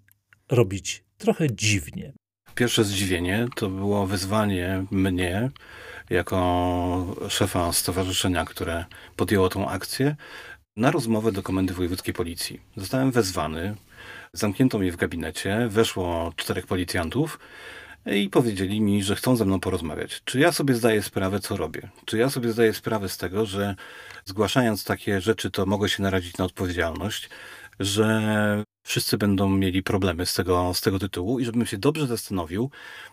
[0.48, 2.12] robić trochę dziwnie.
[2.54, 5.50] Pierwsze zdziwienie to było wezwanie mnie
[6.10, 8.84] jako szefa stowarzyszenia, które
[9.16, 10.16] podjęło tą akcję,
[10.76, 12.60] na rozmowę do Komendy Wojewódzkiej Policji.
[12.76, 13.76] Zostałem wezwany,
[14.32, 17.38] zamknięto mnie w gabinecie, weszło czterech policjantów
[18.06, 20.22] i powiedzieli mi, że chcą ze mną porozmawiać.
[20.24, 21.88] Czy ja sobie zdaję sprawę, co robię?
[22.04, 23.74] Czy ja sobie zdaję sprawę z tego, że
[24.24, 27.28] zgłaszając takie rzeczy, to mogę się narazić na odpowiedzialność,
[27.80, 32.70] że wszyscy będą mieli problemy z tego, z tego tytułu i żebym się dobrze zastanowił,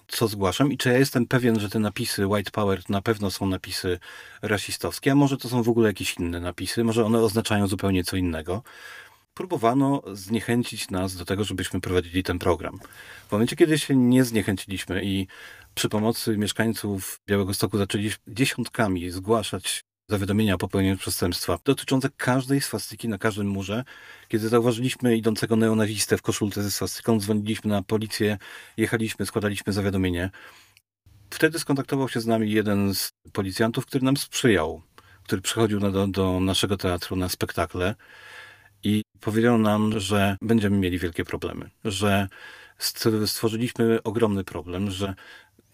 [0.07, 3.45] co zgłaszam i czy ja jestem pewien, że te napisy White Power na pewno są
[3.45, 3.99] napisy
[4.41, 8.17] rasistowskie, a może to są w ogóle jakieś inne napisy, może one oznaczają zupełnie co
[8.17, 8.63] innego.
[9.37, 12.79] Próbowano zniechęcić nas do tego, żebyśmy prowadzili ten program.
[13.27, 15.27] W momencie, kiedy się nie zniechęciliśmy i
[15.75, 23.09] przy pomocy mieszkańców Białego Stoku zaczęliśmy dziesiątkami zgłaszać zawiadomienia o popełnieniu przestępstwa dotyczące każdej swastyki
[23.09, 23.83] na każdym murze.
[24.27, 28.37] Kiedy zauważyliśmy idącego neonazistę w koszulce ze swastyką, dzwoniliśmy na policję,
[28.77, 30.29] jechaliśmy, składaliśmy zawiadomienie.
[31.29, 34.81] Wtedy skontaktował się z nami jeden z policjantów, który nam sprzyjał,
[35.23, 37.95] który przychodził do, do naszego teatru na spektakle
[38.83, 42.27] i powiedział nam, że będziemy mieli wielkie problemy, że
[43.25, 45.13] stworzyliśmy ogromny problem, że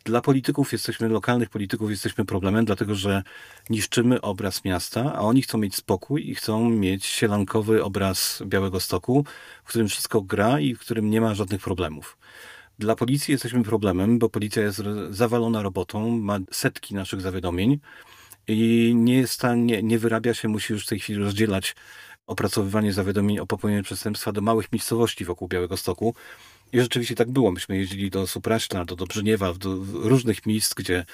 [0.06, 3.24] dla polityków jesteśmy, lokalnych polityków jesteśmy problemem, dlatego że
[3.70, 9.26] niszczymy obraz miasta, a oni chcą mieć spokój i chcą mieć sielankowy obraz Białego Stoku,
[9.63, 12.18] w którym wszystko gra i w którym nie ma żadnych problemów.
[12.80, 17.80] Dla policji jesteśmy problemem, bo policja jest zawalona robotą, ma setki naszych zawiadomień
[18.48, 21.76] i nie, jest nie, nie wyrabia się, musi już w tej chwili rozdzielać
[22.28, 26.16] opracowywanie zawiadomień o popełnieniu przestępstwa do małych miejscowości wokół Białego Stoku,
[26.74, 27.52] i rzeczywiście tak było.
[27.52, 31.06] Myśmy jeździli do Supraśla, do Dobrzyniewa, do różnych miejsc, gdzie,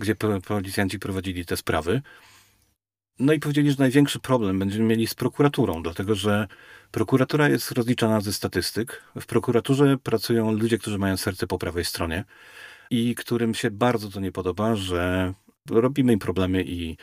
[0.00, 0.14] gdzie
[0.46, 2.02] policjanci prowadzili te sprawy.
[3.18, 6.46] No i powiedzieli, że największy problem będziemy mieli z prokuraturą, dlatego że
[6.90, 9.02] prokuratura jest rozliczana ze statystyk.
[9.20, 12.24] W prokuraturze pracują ludzie, którzy mają serce po prawej stronie
[12.90, 15.32] i którym się bardzo to nie podoba, że
[15.70, 16.96] robimy im problemy i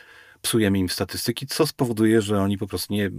[0.44, 3.10] psujemy im statystyki, co spowoduje, że oni po prostu nie,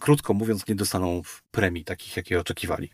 [0.00, 2.90] krótko mówiąc, nie dostaną premii takich, jakie oczekiwali.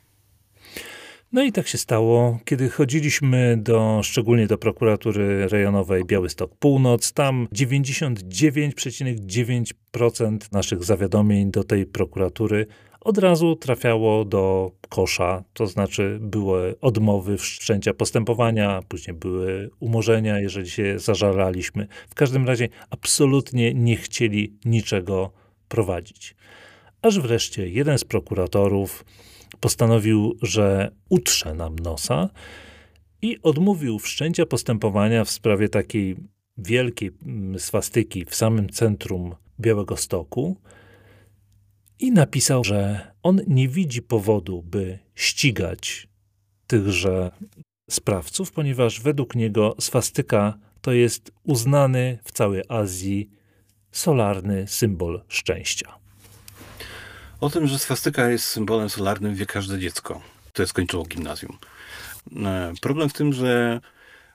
[1.32, 7.48] No i tak się stało, kiedy chodziliśmy do, szczególnie do prokuratury rejonowej Białystok Północ, tam
[7.52, 12.66] 99,9% naszych zawiadomień do tej prokuratury
[13.00, 20.70] od razu trafiało do kosza, to znaczy były odmowy wszczęcia postępowania, później były umorzenia, jeżeli
[20.70, 21.86] się zażalaliśmy.
[22.10, 25.32] W każdym razie absolutnie nie chcieli niczego
[25.68, 26.34] prowadzić.
[27.02, 29.04] Aż wreszcie jeden z prokuratorów
[29.60, 32.28] postanowił, że utrze nam nosa
[33.22, 36.16] i odmówił wszczęcia postępowania w sprawie takiej
[36.58, 40.56] wielkiej mm, swastyki w samym centrum Białego Stoku
[42.00, 46.08] i napisał, że on nie widzi powodu, by ścigać
[46.66, 47.30] tychże
[47.90, 53.30] sprawców, ponieważ według niego swastyka to jest uznany w całej Azji
[53.92, 55.94] solarny symbol szczęścia.
[57.40, 61.58] O tym, że swastyka jest symbolem solarnym wie każde dziecko, które skończyło gimnazjum.
[62.36, 63.80] E, problem w tym, że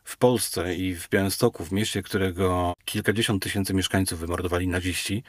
[0.03, 5.23] w Polsce i w Białymstoku, w mieście, którego kilkadziesiąt tysięcy mieszkańców wymordowali naziści,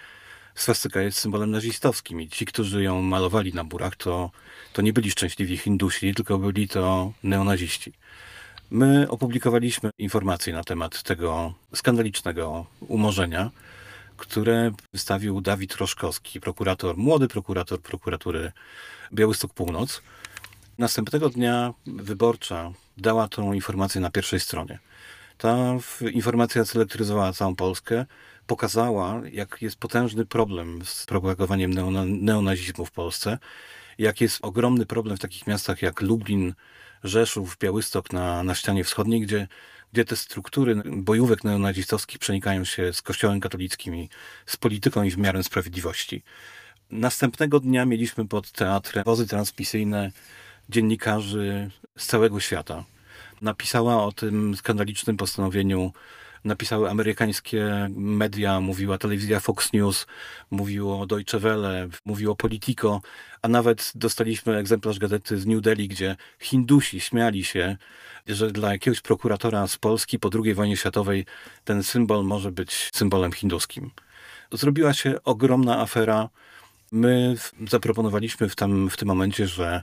[0.57, 4.31] swastyka jest symbolem nazistowskim i ci, którzy ją malowali na burach, to,
[4.73, 7.92] to nie byli szczęśliwi Hindusi, tylko byli to neonaziści.
[8.71, 13.51] My opublikowaliśmy informacje na temat tego skandalicznego umorzenia,
[14.16, 18.53] które wystawił Dawid Roszkowski, prokurator, młody prokurator prokuratury
[19.12, 20.03] Białystok Północ.
[20.79, 24.79] Następnego dnia wyborcza dała tą informację na pierwszej stronie.
[25.38, 25.57] Ta
[26.12, 28.07] informacja zelektryzowała całą Polskę,
[28.47, 33.39] pokazała, jak jest potężny problem z propagowaniem neona, neonazizmu w Polsce,
[33.99, 36.55] jak jest ogromny problem w takich miastach jak Lublin,
[37.05, 39.49] Rzeszów, Białystok na, na ścianie wschodniej, gdzie
[39.92, 44.09] gdzie te struktury bojówek neonazistowskich przenikają się z Kościołem katolickim i
[44.47, 46.23] z polityką i wymiarem sprawiedliwości.
[46.90, 50.13] Następnego dnia mieliśmy pod teatrem wozy transmisyjne
[50.69, 52.85] dziennikarzy z całego świata.
[53.42, 55.92] Napisała o tym skandalicznym postanowieniu
[56.47, 60.07] napisały amerykańskie media, mówiła telewizja Fox News,
[60.51, 63.01] mówiło Deutsche Welle, mówiło Politico,
[63.42, 67.77] a nawet dostaliśmy egzemplarz gazety z New Delhi, gdzie Hindusi śmiali się,
[68.27, 71.27] że dla jakiegoś prokuratora z Polski po II wojnie światowej
[71.65, 73.90] ten symbol może być symbolem hinduskim.
[74.53, 76.29] Zrobiła się ogromna afera.
[76.92, 77.37] My
[77.69, 79.83] zaproponowaliśmy w, tam, w tym momencie, że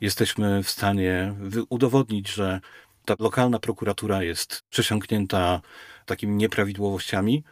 [0.00, 1.34] jesteśmy w stanie
[1.68, 2.60] udowodnić, że
[3.04, 5.60] ta lokalna prokuratura jest przesiąknięta
[6.06, 7.44] takimi nieprawidłowościami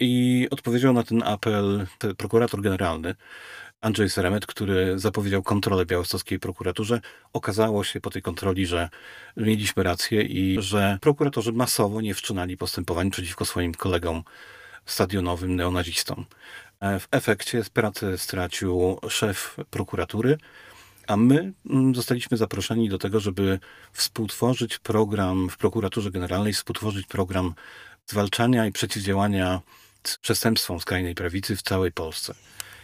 [0.00, 1.86] I odpowiedział na ten apel
[2.16, 3.14] prokurator generalny
[3.80, 7.00] Andrzej Seremet, który zapowiedział kontrolę białostockiej prokuraturze.
[7.32, 8.88] Okazało się po tej kontroli, że
[9.36, 14.22] mieliśmy rację i że prokuratorzy masowo nie wszczynali postępowań przeciwko swoim kolegom
[14.86, 16.24] stadionowym neonazistom.
[16.80, 20.38] E, w efekcie pracę stracił szef prokuratury,
[21.06, 23.58] a my mm, zostaliśmy zaproszeni do tego, żeby
[23.92, 27.54] współtworzyć program w prokuraturze generalnej, współtworzyć program
[28.08, 29.60] zwalczania i przeciwdziałania
[30.20, 32.34] przestępstwom skrajnej prawicy w całej Polsce.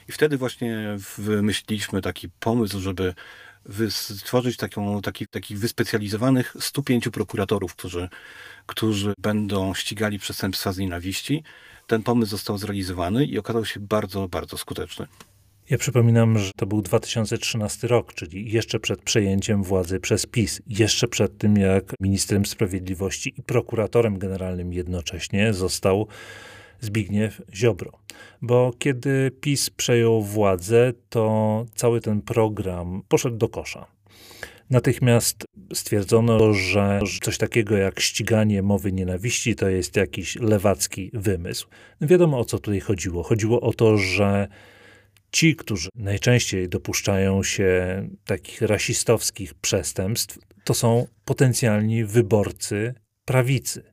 [0.09, 3.15] I wtedy właśnie wymyśliliśmy taki pomysł, żeby
[3.91, 8.09] stworzyć taką, taki, takich wyspecjalizowanych 105 prokuratorów, którzy,
[8.67, 11.43] którzy będą ścigali przestępstwa z nienawiści.
[11.87, 15.07] Ten pomysł został zrealizowany i okazał się bardzo, bardzo skuteczny.
[15.71, 21.09] Ja przypominam, że to był 2013 rok, czyli jeszcze przed przejęciem władzy przez PiS, jeszcze
[21.09, 26.07] przed tym, jak ministrem sprawiedliwości i prokuratorem generalnym jednocześnie został
[26.81, 27.93] Zbigniew Ziobro.
[28.43, 33.87] Bo kiedy PiS przejął władzę, to cały ten program poszedł do kosza.
[34.71, 35.45] Natychmiast
[35.75, 41.69] stwierdzono, że coś takiego jak ściganie mowy nienawiści to jest jakiś lewacki wymysł.
[42.01, 43.23] No wiadomo o co tutaj chodziło.
[43.23, 44.49] Chodziło o to, że
[45.35, 53.93] ci, którzy najczęściej dopuszczają się takich rasistowskich przestępstw, to są potencjalni wyborcy prawicy.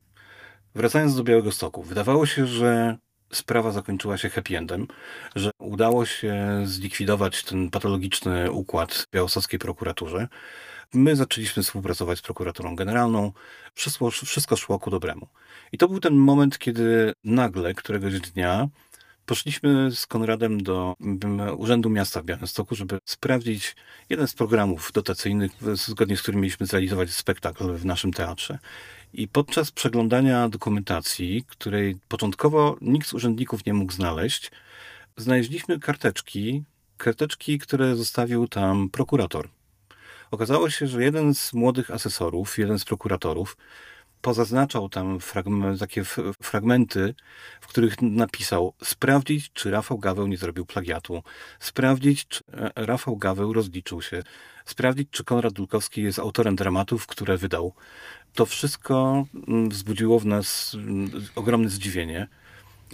[0.74, 2.96] Wracając do Białego Stoku, wydawało się, że
[3.32, 4.86] sprawa zakończyła się happy endem,
[5.34, 10.28] że udało się zlikwidować ten patologiczny układ białostockiej prokuraturze.
[10.94, 13.32] My zaczęliśmy współpracować z prokuraturą generalną,
[13.74, 15.28] wszystko, wszystko szło ku dobremu.
[15.72, 18.68] I to był ten moment, kiedy nagle, któregoś dnia,
[19.26, 20.96] poszliśmy z Konradem do
[21.56, 23.76] Urzędu Miasta w Białymstoku, żeby sprawdzić
[24.10, 28.58] jeden z programów dotacyjnych, zgodnie z którym mieliśmy zrealizować spektakl w naszym teatrze.
[29.12, 34.50] I podczas przeglądania dokumentacji, której początkowo nikt z urzędników nie mógł znaleźć,
[35.16, 36.62] znaleźliśmy karteczki,
[36.96, 39.48] karteczki, które zostawił tam prokurator.
[40.30, 43.56] Okazało się, że jeden z młodych asesorów, jeden z prokuratorów,
[44.22, 46.04] pozaznaczał tam fragm takie
[46.42, 47.14] fragmenty,
[47.60, 51.22] w których napisał sprawdzić, czy Rafał Gaweł nie zrobił plagiatu,
[51.60, 54.22] sprawdzić, czy e, Rafał Gaweł rozliczył się,
[54.64, 57.72] sprawdzić, czy Konrad Dulkowski jest autorem dramatów, które wydał.
[58.34, 62.28] To wszystko mm, wzbudziło w nas mm, ogromne zdziwienie.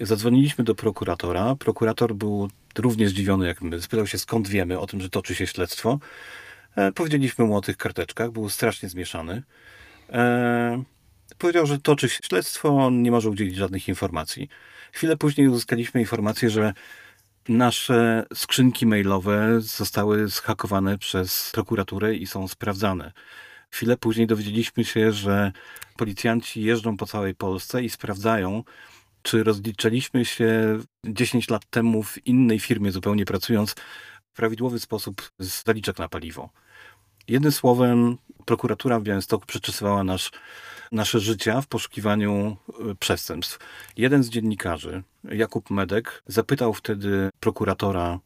[0.00, 1.56] Zadzwoniliśmy do prokuratora.
[1.56, 2.48] Prokurator był
[2.78, 3.82] równie zdziwiony jak my.
[3.82, 5.98] Spytał się, skąd wiemy o tym, że toczy się śledztwo.
[6.76, 8.30] E, powiedzieliśmy mu o tych karteczkach.
[8.30, 9.42] Był strasznie zmieszany.
[11.38, 14.48] Powiedział, że toczy się śledztwo, on nie może udzielić żadnych informacji.
[14.92, 16.72] Chwilę później uzyskaliśmy informację, że
[17.48, 23.12] nasze skrzynki mailowe zostały zhakowane przez prokuraturę i są sprawdzane.
[23.70, 25.52] Chwilę później dowiedzieliśmy się, że
[25.96, 28.64] policjanci jeżdżą po całej Polsce i sprawdzają,
[29.22, 33.74] czy rozliczaliśmy się 10 lat temu w innej firmie, zupełnie pracując
[34.32, 36.50] w prawidłowy sposób z zaliczek na paliwo.
[37.28, 40.30] Jednym słowem, prokuratura w Białymstoku przeczesywała nasz,
[40.92, 43.58] nasze życia w poszukiwaniu e, przestępstw.
[43.96, 48.18] Jeden z dziennikarzy, Jakub Medek, zapytał wtedy prokuratora,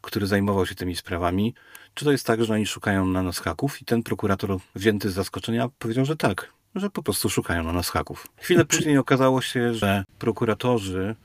[0.00, 1.54] który zajmował się tymi sprawami,
[1.94, 3.82] czy to jest tak, że oni szukają na nas haków?
[3.82, 7.90] I ten prokurator, wzięty z zaskoczenia, powiedział, że tak, że po prostu szukają na nas
[7.90, 8.26] haków.
[8.36, 11.16] Chwilę później okazało się, że prokuratorzy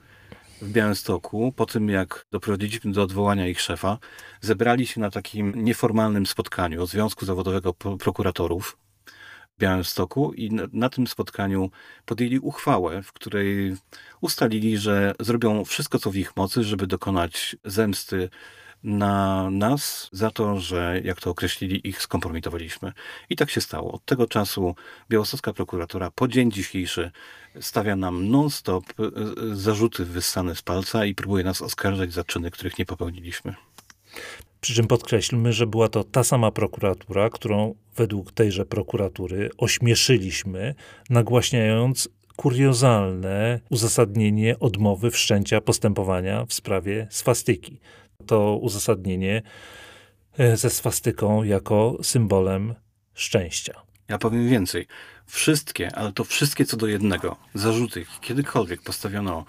[0.61, 3.97] w Białymstoku, po tym jak doprowadziliśmy do odwołania ich szefa,
[4.41, 8.77] zebrali się na takim nieformalnym spotkaniu Związku Zawodowego Prokuratorów
[9.61, 11.71] Białymstoku i na, na tym spotkaniu
[12.05, 13.75] podjęli uchwałę, w której
[14.21, 18.29] ustalili, że zrobią wszystko, co w ich mocy, żeby dokonać zemsty
[18.83, 22.93] na nas za to, że, jak to określili, ich skompromitowaliśmy.
[23.29, 23.91] I tak się stało.
[23.91, 24.75] Od tego czasu
[25.09, 27.11] białostocka prokuratura po dzień dzisiejszy
[27.59, 28.93] stawia nam non-stop e,
[29.55, 33.55] zarzuty wyssane z palca i próbuje nas oskarżać za czyny, których nie popełniliśmy.
[34.61, 40.75] Przy czym podkreślmy, że była to ta sama prokuratura, którą według tejże prokuratury ośmieszyliśmy,
[41.09, 47.79] nagłaśniając kuriozalne uzasadnienie odmowy wszczęcia postępowania w sprawie swastyki
[48.25, 49.41] to uzasadnienie
[50.37, 52.75] e, ze swastyką jako symbolem
[53.13, 53.81] szczęścia.
[54.07, 54.87] Ja powiem więcej.
[55.25, 59.45] Wszystkie, ale to wszystkie co do jednego, zarzuty, kiedykolwiek postawiono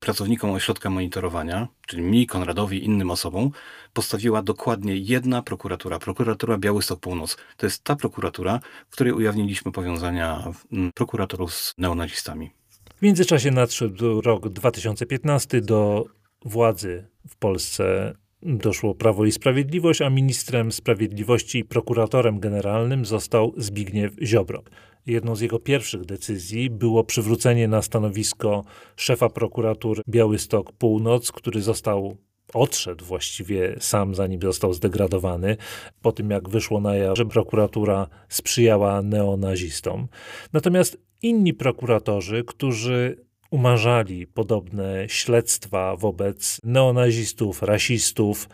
[0.00, 3.50] pracownikom ośrodka monitorowania, czyli mi, Konradowi, innym osobom,
[3.92, 7.36] postawiła dokładnie jedna prokuratura, prokuratura Białystok Północ.
[7.56, 12.50] To jest ta prokuratura, w której ujawniliśmy powiązania mm, prokuratorów z neonazistami.
[12.96, 16.04] W międzyczasie nadszedł rok 2015 do
[16.44, 18.14] władzy w Polsce
[18.46, 24.62] doszło Prawo i Sprawiedliwość, a ministrem sprawiedliwości i prokuratorem generalnym został Zbigniew Ziobro.
[25.06, 28.64] Jedną z jego pierwszych decyzji było przywrócenie na stanowisko
[28.96, 32.16] szefa prokuratury Białystok Północ, który został
[32.54, 35.56] odszedł właściwie sam, zanim został zdegradowany,
[36.02, 40.08] po tym jak wyszło na jaw, że prokuratura sprzyjała neonazistom.
[40.52, 43.25] Natomiast inni prokuratorzy, którzy
[43.56, 48.48] umarzali podobne śledztwa wobec neonazistów, rasistów,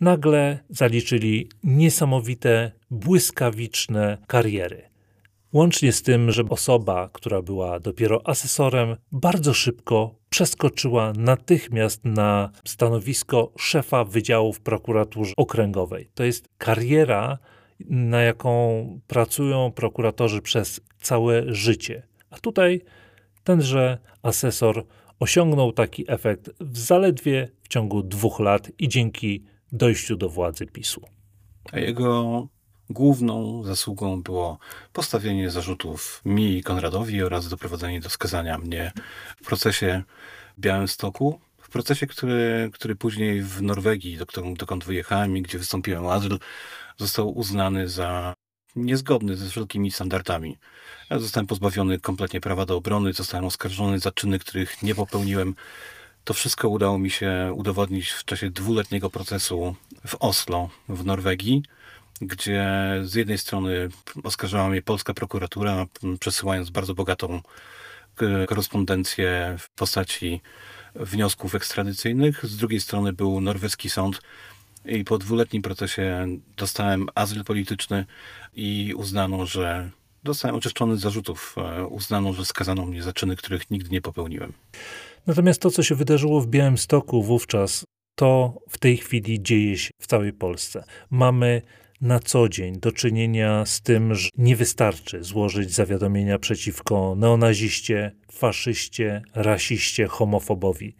[0.00, 4.82] nagle zaliczyli niesamowite, błyskawiczne kariery.
[5.52, 13.52] Łącznie z tym, że osoba, która była dopiero asesorem, bardzo szybko przeskoczyła natychmiast na stanowisko
[13.58, 16.10] szefa Wydziału w prokuraturze okręgowej.
[16.14, 17.38] To jest kariera,
[17.90, 18.50] na jaką
[19.06, 22.02] pracują prokuratorzy przez całe życie.
[22.30, 22.80] A tutaj
[23.44, 24.84] tenże asesor
[25.20, 31.02] osiągnął taki efekt w zaledwie w ciągu dwóch lat i dzięki dojściu do władzy PiSu.
[31.72, 32.48] A jego
[32.92, 34.58] Główną zasługą było
[34.92, 38.92] postawienie zarzutów mi i Konradowi oraz doprowadzenie do skazania mnie
[39.36, 40.02] w procesie
[40.58, 41.40] Białymstoku.
[41.58, 44.26] W procesie, który, który później w Norwegii, do
[44.56, 46.38] dokąd wyjechałem i gdzie wystąpiłem o azyl,
[46.96, 48.34] został uznany za
[48.76, 50.58] niezgodny ze wszelkimi standardami.
[51.10, 55.54] Ja zostałem pozbawiony kompletnie prawa do obrony, zostałem oskarżony za czyny, których nie popełniłem.
[56.24, 59.76] To wszystko udało mi się udowodnić w czasie dwuletniego procesu
[60.06, 61.62] w Oslo, w Norwegii
[62.20, 62.64] gdzie
[63.02, 63.88] z jednej strony
[64.24, 65.86] oskarżała mnie polska prokuratura,
[66.20, 67.40] przesyłając bardzo bogatą
[68.48, 70.40] korespondencję w postaci
[70.94, 74.22] wniosków ekstradycyjnych, z drugiej strony był norweski sąd
[74.84, 76.26] i po dwuletnim procesie
[76.56, 78.06] dostałem azyl polityczny
[78.54, 79.90] i uznano, że
[80.24, 81.56] dostałem oczyszczony z zarzutów.
[81.90, 84.52] Uznano, że skazano mnie za czyny, których nigdy nie popełniłem.
[85.26, 90.06] Natomiast to, co się wydarzyło w Białymstoku wówczas, to w tej chwili dzieje się w
[90.06, 90.84] całej Polsce.
[91.10, 91.62] Mamy
[92.00, 99.22] na co dzień do czynienia z tym, że nie wystarczy złożyć zawiadomienia przeciwko neonaziście, faszyście,
[99.34, 100.96] rasiście, homofobowi.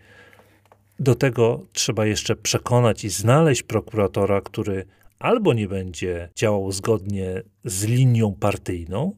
[0.98, 4.86] Do tego trzeba jeszcze przekonać i znaleźć prokuratora, który
[5.22, 9.16] albo nie będzie działał zgodnie z linią partyjną,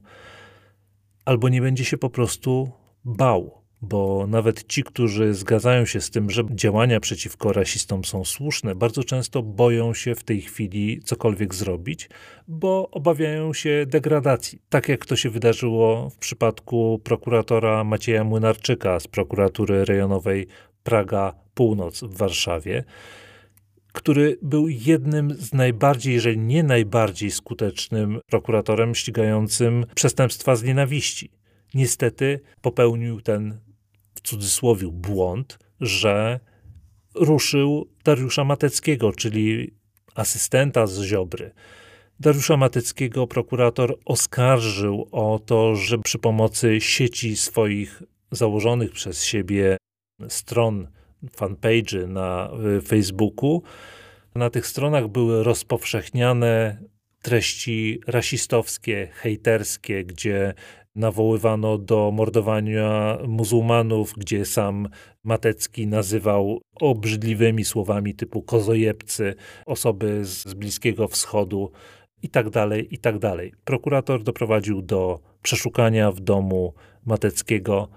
[1.24, 2.70] albo nie będzie się po prostu
[3.04, 8.74] bał bo nawet ci, którzy zgadzają się z tym, że działania przeciwko rasistom są słuszne,
[8.74, 12.08] bardzo często boją się w tej chwili cokolwiek zrobić,
[12.48, 14.58] bo obawiają się degradacji.
[14.68, 20.46] Tak jak to się wydarzyło w przypadku prokuratora Macieja Młynarczyka z prokuratury rejonowej
[20.82, 22.84] Praga Północ w Warszawie
[23.94, 31.30] który był jednym z najbardziej, jeżeli nie najbardziej skutecznym prokuratorem ścigającym przestępstwa z nienawiści.
[31.74, 33.58] Niestety popełnił ten
[34.22, 36.40] cudzysłowie błąd, że
[37.14, 39.74] ruszył Dariusza Mateckiego, czyli
[40.14, 41.52] asystenta z Ziobry.
[42.20, 49.76] Dariusza Mateckiego prokurator oskarżył o to, że przy pomocy sieci swoich założonych przez siebie
[50.28, 50.88] stron,
[51.36, 53.62] fanpage'y na y, Facebooku,
[54.34, 56.78] na tych stronach były rozpowszechniane
[57.22, 60.54] treści rasistowskie, hejterskie, gdzie
[60.94, 64.88] nawoływano do mordowania muzułmanów, gdzie sam
[65.24, 69.34] Matecki nazywał obrzydliwymi słowami typu kozojebcy
[69.66, 71.70] osoby z Bliskiego Wschodu
[72.22, 73.14] i tak dalej, i tak.
[73.64, 77.88] Prokurator doprowadził do przeszukania w domu Mateckiego.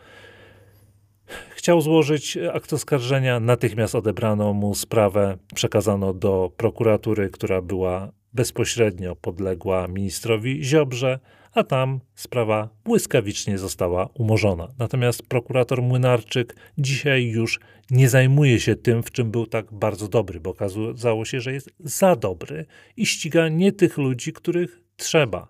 [1.50, 9.88] Chciał złożyć akt oskarżenia, natychmiast odebrano mu sprawę, przekazano do prokuratury, która była bezpośrednio podległa
[9.88, 11.20] ministrowi Ziobrze,
[11.54, 14.68] a tam sprawa błyskawicznie została umorzona.
[14.80, 17.60] Natomiast prokurator Młynarczyk dzisiaj już
[17.92, 21.70] nie zajmuje się tym, w czym był tak bardzo dobry, bo okazało się, że jest
[21.80, 22.66] za dobry
[22.98, 25.48] i ściga nie tych ludzi, których trzeba,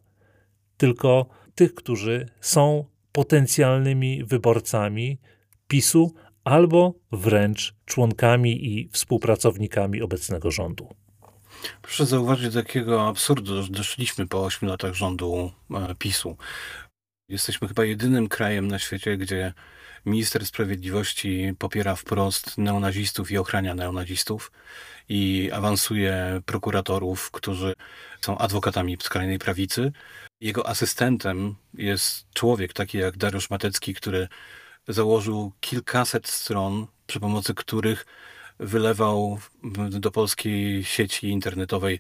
[0.78, 1.26] tylko
[1.56, 5.18] tych, którzy są potencjalnymi wyborcami
[5.68, 6.14] PiSu
[6.44, 10.96] albo wręcz członkami i współpracownikami obecnego rządu.
[11.82, 16.38] Proszę zauważyć, do jakiego absurdu doszliśmy po 8 latach rządu e, PiSu.
[17.30, 19.54] Jesteśmy chyba jedynym krajem na świecie, gdzie
[20.06, 24.52] minister sprawiedliwości popiera wprost neonazistów i ochrania neonazistów
[25.10, 27.74] i awansuje prokuratorów, którzy
[28.22, 29.92] są adwokatami skrajnej prawicy.
[30.42, 34.28] Jego asystentem jest człowiek taki jak Dariusz Matecki, który
[34.88, 38.06] założył kilkaset stron, przy pomocy których
[38.60, 39.40] wylewał
[39.90, 42.00] do polskiej sieci internetowej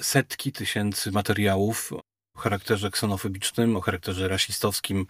[0.00, 2.00] setki tysięcy materiałów o
[2.38, 5.06] charakterze ksenofobicznym, o charakterze rasistowskim.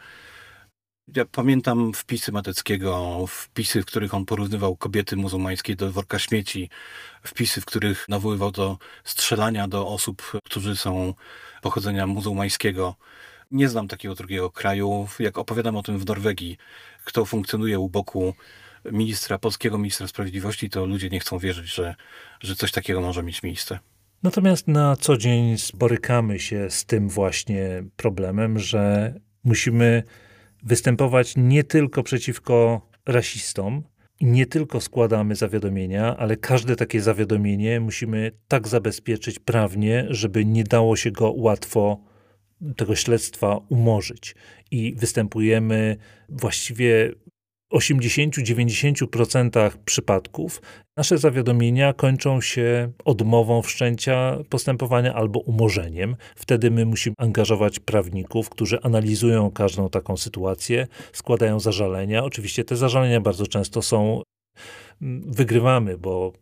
[1.17, 6.71] Ja pamiętam wpisy Mateckiego, wpisy, w których on porównywał kobiety muzułmańskie do worka śmieci,
[7.23, 11.15] wpisy, w których nawoływał do strzelania do osób, którzy są
[11.63, 12.97] pochodzenia muzułmańskiego.
[13.51, 15.09] Nie znam takiego drugiego kraju.
[15.19, 16.57] Jak opowiadam o tym w Norwegii,
[17.05, 18.35] kto funkcjonuje u boku
[18.93, 21.95] ministra, polskiego ministra sprawiedliwości, to ludzie nie chcą wierzyć, że,
[22.41, 23.79] że coś takiego może mieć miejsce.
[24.23, 30.03] Natomiast na co dzień borykamy się z tym właśnie problemem, że musimy
[30.63, 33.83] występować nie tylko przeciwko rasistom,
[34.21, 40.97] nie tylko składamy zawiadomienia, ale każde takie zawiadomienie musimy tak zabezpieczyć prawnie, żeby nie dało
[40.97, 42.09] się go łatwo
[42.77, 44.35] tego śledztwa umorzyć.
[44.71, 45.97] I występujemy
[46.29, 47.13] właściwie
[47.73, 50.63] 80-90% przypadków
[50.97, 56.17] nasze zawiadomienia kończą się odmową wszczęcia postępowania albo umorzeniem.
[56.37, 62.25] Wtedy my musimy angażować prawników, którzy analizują każdą taką sytuację, składają zażalenia.
[62.25, 64.23] Oczywiście te zażalenia bardzo często są
[65.03, 66.33] mm, wygrywamy, bo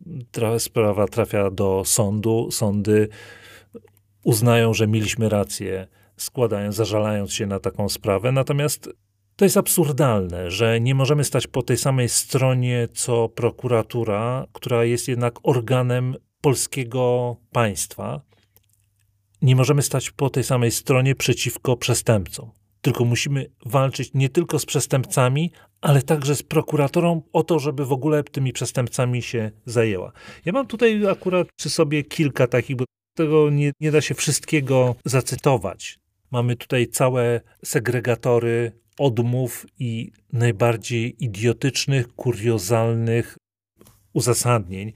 [0.57, 2.51] sprawa trafia do sądu.
[2.51, 3.09] Sądy
[4.23, 5.87] uznają, że mieliśmy rację,
[6.17, 8.31] składają, zażalając się na taką sprawę.
[8.31, 8.89] Natomiast
[9.35, 15.07] to jest absurdalne, że nie możemy stać po tej samej stronie co prokuratura, która jest
[15.07, 18.21] jednak organem polskiego państwa.
[19.41, 22.51] Nie możemy stać po tej samej stronie przeciwko przestępcom.
[22.81, 25.51] Tylko musimy walczyć nie tylko z przestępcami,
[25.81, 30.11] ale także z prokuratorą o to, żeby w ogóle tymi przestępcami się zajęła.
[30.45, 32.85] Ja mam tutaj akurat przy sobie kilka takich, bo
[33.17, 35.99] tego nie, nie da się wszystkiego zacytować.
[36.31, 43.37] Mamy tutaj całe segregatory odmów i najbardziej idiotycznych, kuriozalnych
[44.13, 44.93] uzasadnień.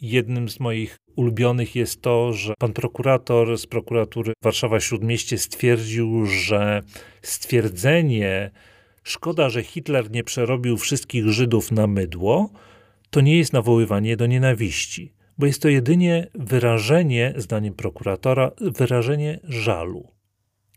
[0.00, 6.82] Jednym z moich ulubionych jest to, że pan prokurator z prokuratury Warszawa Śródmieście stwierdził, że
[7.22, 8.50] stwierdzenie
[9.02, 12.50] szkoda, że Hitler nie przerobił wszystkich Żydów na mydło,
[13.10, 20.19] to nie jest nawoływanie do nienawiści, bo jest to jedynie wyrażenie, zdaniem prokuratora, wyrażenie żalu.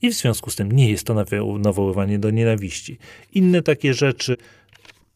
[0.04, 1.26] I w związku z tym nie jest to
[1.60, 2.98] nawoływanie do nienawiści.
[3.32, 4.38] Inne takie rzeczy,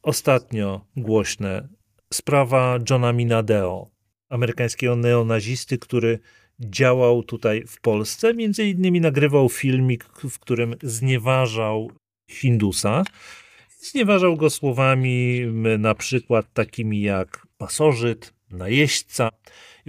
[0.03, 1.67] ostatnio głośne,
[2.13, 3.89] sprawa Johna Minadeo,
[4.29, 6.19] amerykańskiego neonazisty, który
[6.59, 8.33] działał tutaj w Polsce.
[8.33, 11.91] Między innymi nagrywał filmik, w którym znieważał
[12.29, 13.03] Hindusa.
[13.79, 15.41] Znieważał go słowami
[15.79, 19.29] na przykład takimi jak pasożyt, najeźdźca.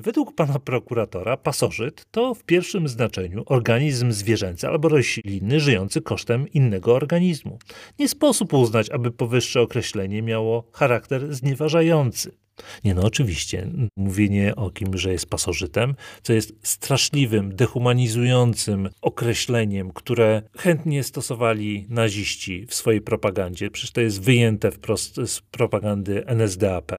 [0.02, 6.94] Według pana prokuratora pasożyt to w pierwszym znaczeniu organizm zwierzęcy albo roślinny żyjący kosztem innego
[6.94, 7.58] organizmu.
[7.98, 12.32] Nie sposób uznać, aby powyższe określenie miało charakter znieważający.
[12.84, 20.42] Nie no, oczywiście, mówienie o kim, że jest pasożytem, co jest straszliwym, dehumanizującym określeniem, które
[20.56, 23.70] chętnie stosowali naziści w swojej propagandzie.
[23.70, 26.92] Przecież to jest wyjęte wprost z propagandy NSDAP.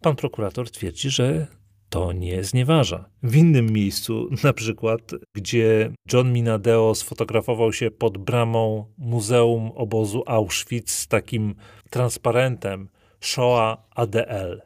[0.00, 1.46] Pan prokurator twierdzi, że
[1.88, 3.10] to nie znieważa.
[3.22, 10.90] W innym miejscu, na przykład, gdzie John Minadeo sfotografował się pod bramą Muzeum Obozu Auschwitz
[10.90, 11.54] z takim
[11.90, 12.88] transparentem
[13.20, 14.62] Shoah ADL.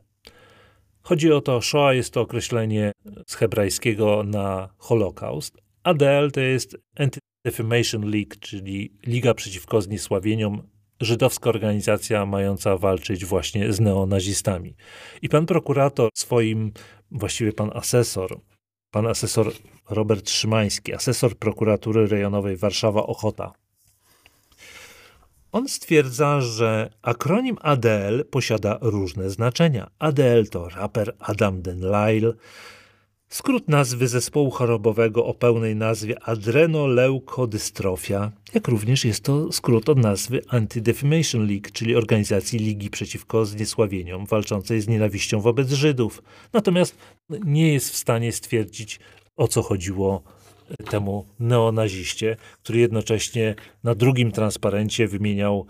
[1.03, 2.93] Chodzi o to, Shoah jest to określenie
[3.27, 5.59] z hebrajskiego na Holokaust.
[5.83, 10.62] ADL to jest Anti-Defamation League, czyli Liga Przeciwko Zniesławieniom
[11.01, 14.75] żydowska organizacja mająca walczyć właśnie z neonazistami.
[15.23, 16.73] I pan prokurator swoim,
[17.13, 18.41] właściwie pan asesor,
[18.91, 19.53] pan asesor
[19.91, 23.53] Robert Szymański, asesor prokuratury rejonowej Warszawa-Ochota,
[25.53, 29.91] on stwierdza, że akronim ADL posiada różne znaczenia.
[29.99, 32.33] ADL to raper Adam Den Lyle,
[33.33, 40.43] Skrót nazwy zespołu chorobowego o pełnej nazwie adrenoleukodystrofia, jak również jest to skrót od nazwy
[40.49, 46.22] Anti-Defamation League, czyli organizacji Ligi Przeciwko Zniesławieniom, walczącej z nienawiścią wobec Żydów.
[46.53, 46.97] Natomiast
[47.45, 49.01] nie jest w stanie stwierdzić,
[49.37, 50.22] o co chodziło
[50.91, 53.55] temu neonaziście, który jednocześnie
[53.85, 55.66] na drugim transparencie wymieniał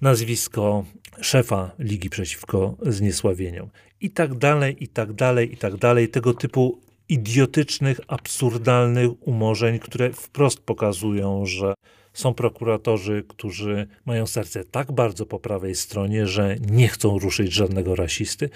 [0.00, 0.84] nazwisko
[1.20, 3.70] szefa Ligi Przeciwko Zniesławieniom.
[4.00, 6.08] I tak dalej, i tak dalej, i tak dalej.
[6.08, 11.74] Tego typu idiotycznych, absurdalnych umorzeń, które wprost pokazują, że
[12.12, 17.96] są prokuratorzy, którzy mają serce tak bardzo po prawej stronie, że nie chcą ruszyć żadnego
[17.96, 18.50] rasisty.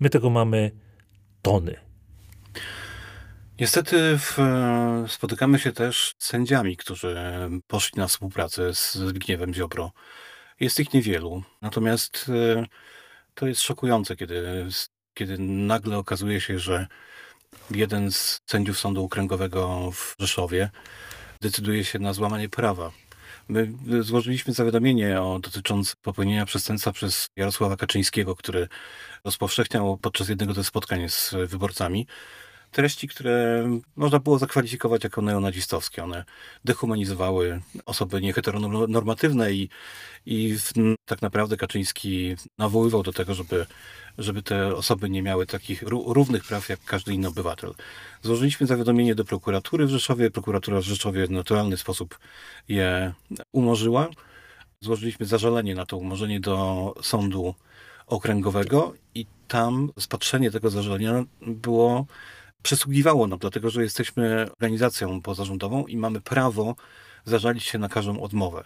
[0.00, 0.70] My tego mamy
[1.42, 1.76] tony.
[3.60, 4.38] Niestety w,
[5.08, 7.16] spotykamy się też z sędziami, którzy
[7.66, 9.92] poszli na współpracę z Zbigniewem Ziobro.
[10.60, 11.42] Jest ich niewielu.
[11.62, 12.66] Natomiast e,
[13.34, 14.66] to jest szokujące, kiedy,
[15.14, 16.86] kiedy nagle okazuje się, że
[17.70, 20.70] jeden z sędziów Sądu Okręgowego w Rzeszowie
[21.40, 22.90] decyduje się na złamanie prawa.
[23.48, 28.68] My złożyliśmy zawiadomienie o dotyczące popełnienia przestępstwa przez Jarosława Kaczyńskiego, który
[29.24, 32.06] rozpowszechniał podczas jednego ze spotkań z wyborcami
[32.70, 33.64] treści, które
[33.96, 36.04] można było zakwalifikować jako neonazistowskie.
[36.04, 36.24] One
[36.64, 39.68] dehumanizowały osoby nieheteronormatywne i,
[40.26, 40.56] i
[41.04, 43.66] tak naprawdę Kaczyński nawoływał do tego, żeby,
[44.18, 47.74] żeby te osoby nie miały takich równych praw jak każdy inny obywatel.
[48.22, 50.30] Złożyliśmy zawiadomienie do prokuratury w Rzeszowie.
[50.30, 52.18] Prokuratura w Rzeszowie w naturalny sposób
[52.68, 53.12] je
[53.52, 54.08] umorzyła.
[54.80, 57.54] Złożyliśmy zażalenie na to umorzenie do sądu
[58.06, 62.06] okręgowego i tam rozpatrzenie tego zażalenia było
[62.62, 66.76] przysługiwało nam, dlatego że jesteśmy organizacją pozarządową i mamy prawo
[67.24, 68.64] zażalić się na każdą odmowę.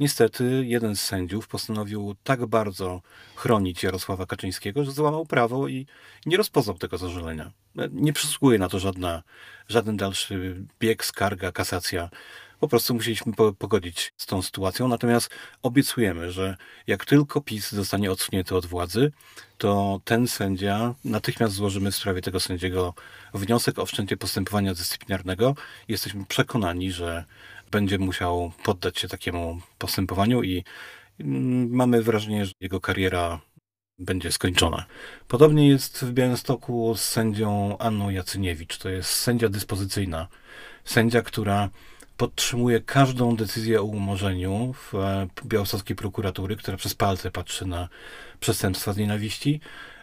[0.00, 3.02] Niestety jeden z sędziów postanowił tak bardzo
[3.36, 5.86] chronić Jarosława Kaczyńskiego, że złamał prawo i
[6.26, 7.52] nie rozpoznał tego zażalenia.
[7.90, 9.22] Nie przysługuje na to żadna,
[9.68, 12.10] żaden dalszy bieg, skarga, kasacja.
[12.60, 14.88] Po prostu musieliśmy pogodzić z tą sytuacją.
[14.88, 15.30] Natomiast
[15.62, 19.12] obiecujemy, że jak tylko PiS zostanie odsunięty od władzy,
[19.58, 22.94] to ten sędzia, natychmiast złożymy w sprawie tego sędziego
[23.34, 25.54] wniosek o wszczęcie postępowania dyscyplinarnego.
[25.88, 27.24] Jesteśmy przekonani, że
[27.70, 30.64] będzie musiał poddać się takiemu postępowaniu i
[31.20, 33.40] mm, mamy wrażenie, że jego kariera
[33.98, 34.84] będzie skończona.
[35.28, 38.78] Podobnie jest w Białymstoku z sędzią Anną Jacyniewicz.
[38.78, 40.28] To jest sędzia dyspozycyjna.
[40.84, 41.70] Sędzia, która
[42.16, 47.88] podtrzymuje każdą decyzję o umorzeniu w e, białostockiej prokuratury, która przez palce patrzy na
[48.40, 49.60] przestępstwa z nienawiści.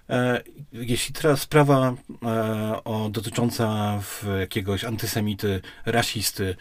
[0.09, 0.41] E,
[0.74, 1.93] jeśli teraz sprawa
[2.24, 3.99] e, o, dotycząca
[4.39, 6.55] jakiegoś antysemity, rasisty,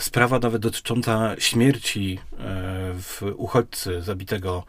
[0.00, 2.18] sprawa nawet dotycząca śmierci
[2.94, 4.64] w uchodźcy zabitego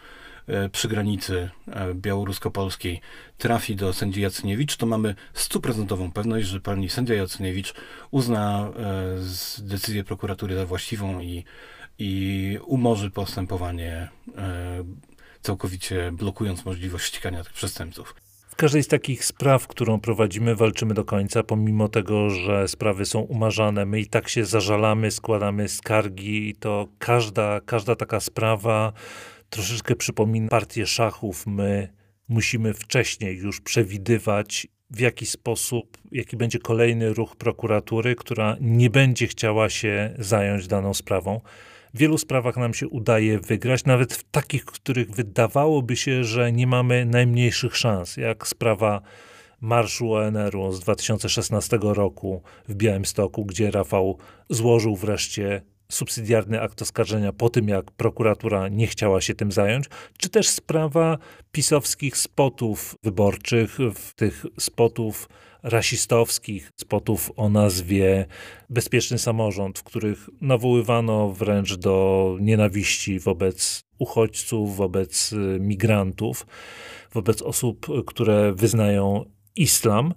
[0.71, 3.01] przy granicy e, białorusko-polskiej
[3.37, 7.73] trafi do sędzi Jacyniewicz, to mamy stuprocentową pewność, że pani sędzia Jacyniewicz
[8.11, 8.71] uzna
[9.59, 11.43] e, decyzję prokuratury za właściwą i,
[11.99, 14.09] i umorzy postępowanie
[15.41, 18.15] całkowicie blokując możliwość ścigania tych przestępców.
[18.49, 23.19] W każdej z takich spraw, którą prowadzimy, walczymy do końca, pomimo tego, że sprawy są
[23.19, 23.85] umarzane.
[23.85, 28.93] My i tak się zażalamy, składamy skargi i to każda, każda taka sprawa
[29.49, 31.47] troszeczkę przypomina partię szachów.
[31.47, 31.89] My
[32.29, 39.27] musimy wcześniej już przewidywać, w jaki sposób, jaki będzie kolejny ruch prokuratury, która nie będzie
[39.27, 41.41] chciała się zająć daną sprawą.
[41.93, 46.51] W wielu sprawach nam się udaje wygrać, nawet w takich, w których wydawałoby się, że
[46.51, 49.01] nie mamy najmniejszych szans, jak sprawa
[49.61, 54.17] marszu ONR-u z 2016 roku w Białymstoku, gdzie Rafał
[54.49, 55.61] złożył wreszcie
[55.91, 59.85] subsydiarny akt oskarżenia po tym, jak prokuratura nie chciała się tym zająć,
[60.17, 61.17] czy też sprawa
[61.51, 63.77] pisowskich spotów wyborczych,
[64.15, 65.29] tych spotów
[65.63, 68.25] rasistowskich, spotów o nazwie
[68.69, 76.47] Bezpieczny Samorząd, w których nawoływano wręcz do nienawiści wobec uchodźców, wobec migrantów,
[77.13, 79.25] wobec osób, które wyznają
[79.55, 80.13] islam.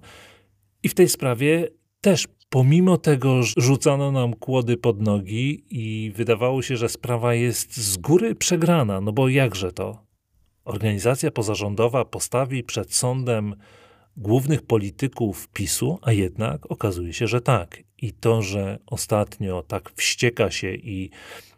[0.83, 1.67] I w tej sprawie
[2.01, 7.77] też pomimo tego że rzucano nam kłody pod nogi i wydawało się, że sprawa jest
[7.77, 10.03] z góry przegrana, no bo jakże to?
[10.65, 13.55] Organizacja pozarządowa postawi przed sądem
[14.17, 17.83] głównych polityków PiSu, a jednak okazuje się, że tak.
[18.01, 21.09] I to, że ostatnio tak wścieka się i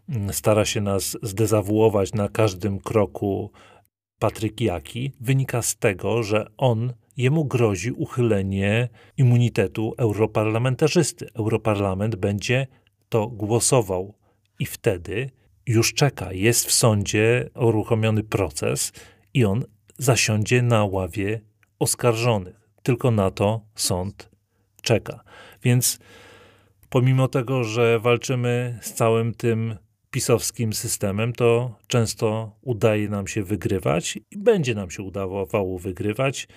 [0.10, 3.52] mm, stara się nas zdezawuować na każdym kroku
[4.20, 11.28] Patryk Jaki, wynika z tego, że on jemu grozi uchylenie immunitetu europarlamentarzysty.
[11.34, 12.68] Europarlament będzie
[13.10, 14.14] to głosował
[14.60, 15.30] i wtedy
[15.68, 18.92] już czeka, jest w sądzie uruchomiony proces
[19.34, 19.66] i on
[19.98, 21.42] zasiądzie na ławie
[21.80, 22.70] oskarżonych.
[22.84, 24.30] Tylko na to sąd
[24.82, 25.24] czeka.
[25.64, 26.00] Więc
[26.90, 29.76] pomimo tego, że walczymy z całym tym
[30.12, 36.48] pisowskim systemem, to często udaje nam się wygrywać i będzie nam się udawało wygrywać,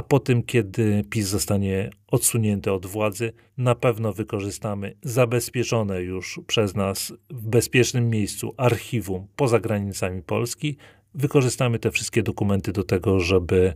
[0.00, 6.74] a po tym, kiedy PiS zostanie odsunięty od władzy, na pewno wykorzystamy zabezpieczone już przez
[6.74, 10.76] nas w bezpiecznym miejscu archiwum poza granicami Polski.
[11.14, 13.74] Wykorzystamy te wszystkie dokumenty do tego, żeby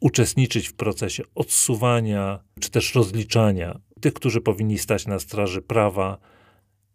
[0.00, 6.18] uczestniczyć w procesie odsuwania czy też rozliczania tych, którzy powinni stać na straży prawa,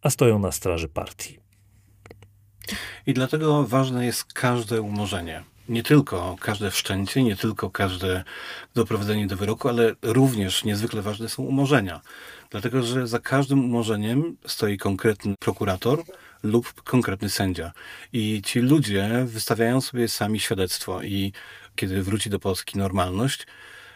[0.01, 1.39] a stoją na straży partii.
[3.07, 8.23] I dlatego ważne jest każde umorzenie nie tylko każde wszczęcie, nie tylko każde
[8.75, 12.01] doprowadzenie do wyroku, ale również niezwykle ważne są umorzenia.
[12.49, 16.03] Dlatego, że za każdym umorzeniem stoi konkretny prokurator
[16.43, 17.71] lub konkretny sędzia.
[18.13, 21.33] I ci ludzie wystawiają sobie sami świadectwo i
[21.75, 23.47] kiedy wróci do Polski normalność,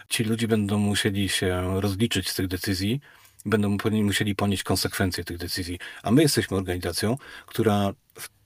[0.10, 3.00] ci ludzie będą musieli się rozliczyć z tych decyzji
[3.46, 5.80] będą musieli ponieść konsekwencje tych decyzji.
[6.04, 7.94] A my jesteśmy organizacją, która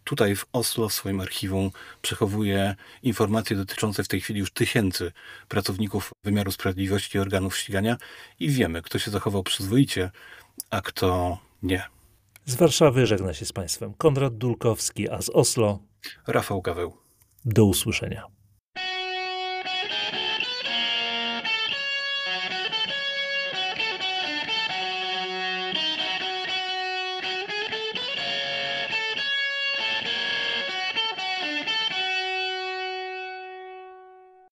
[0.09, 5.11] tutaj w Oslo w swoim archiwum przechowuje informacje dotyczące w tej chwili już tysięcy
[5.47, 7.97] pracowników wymiaru sprawiedliwości i organów ścigania
[8.39, 10.11] i wiemy, kto się zachował przyzwoicie,
[10.69, 11.83] a kto nie.
[12.45, 15.79] Z Warszawy żegna się z Państwem Konrad Dulkowski, a z Oslo
[16.27, 16.97] Rafał Gaweł.
[17.45, 18.38] Do usłyszenia.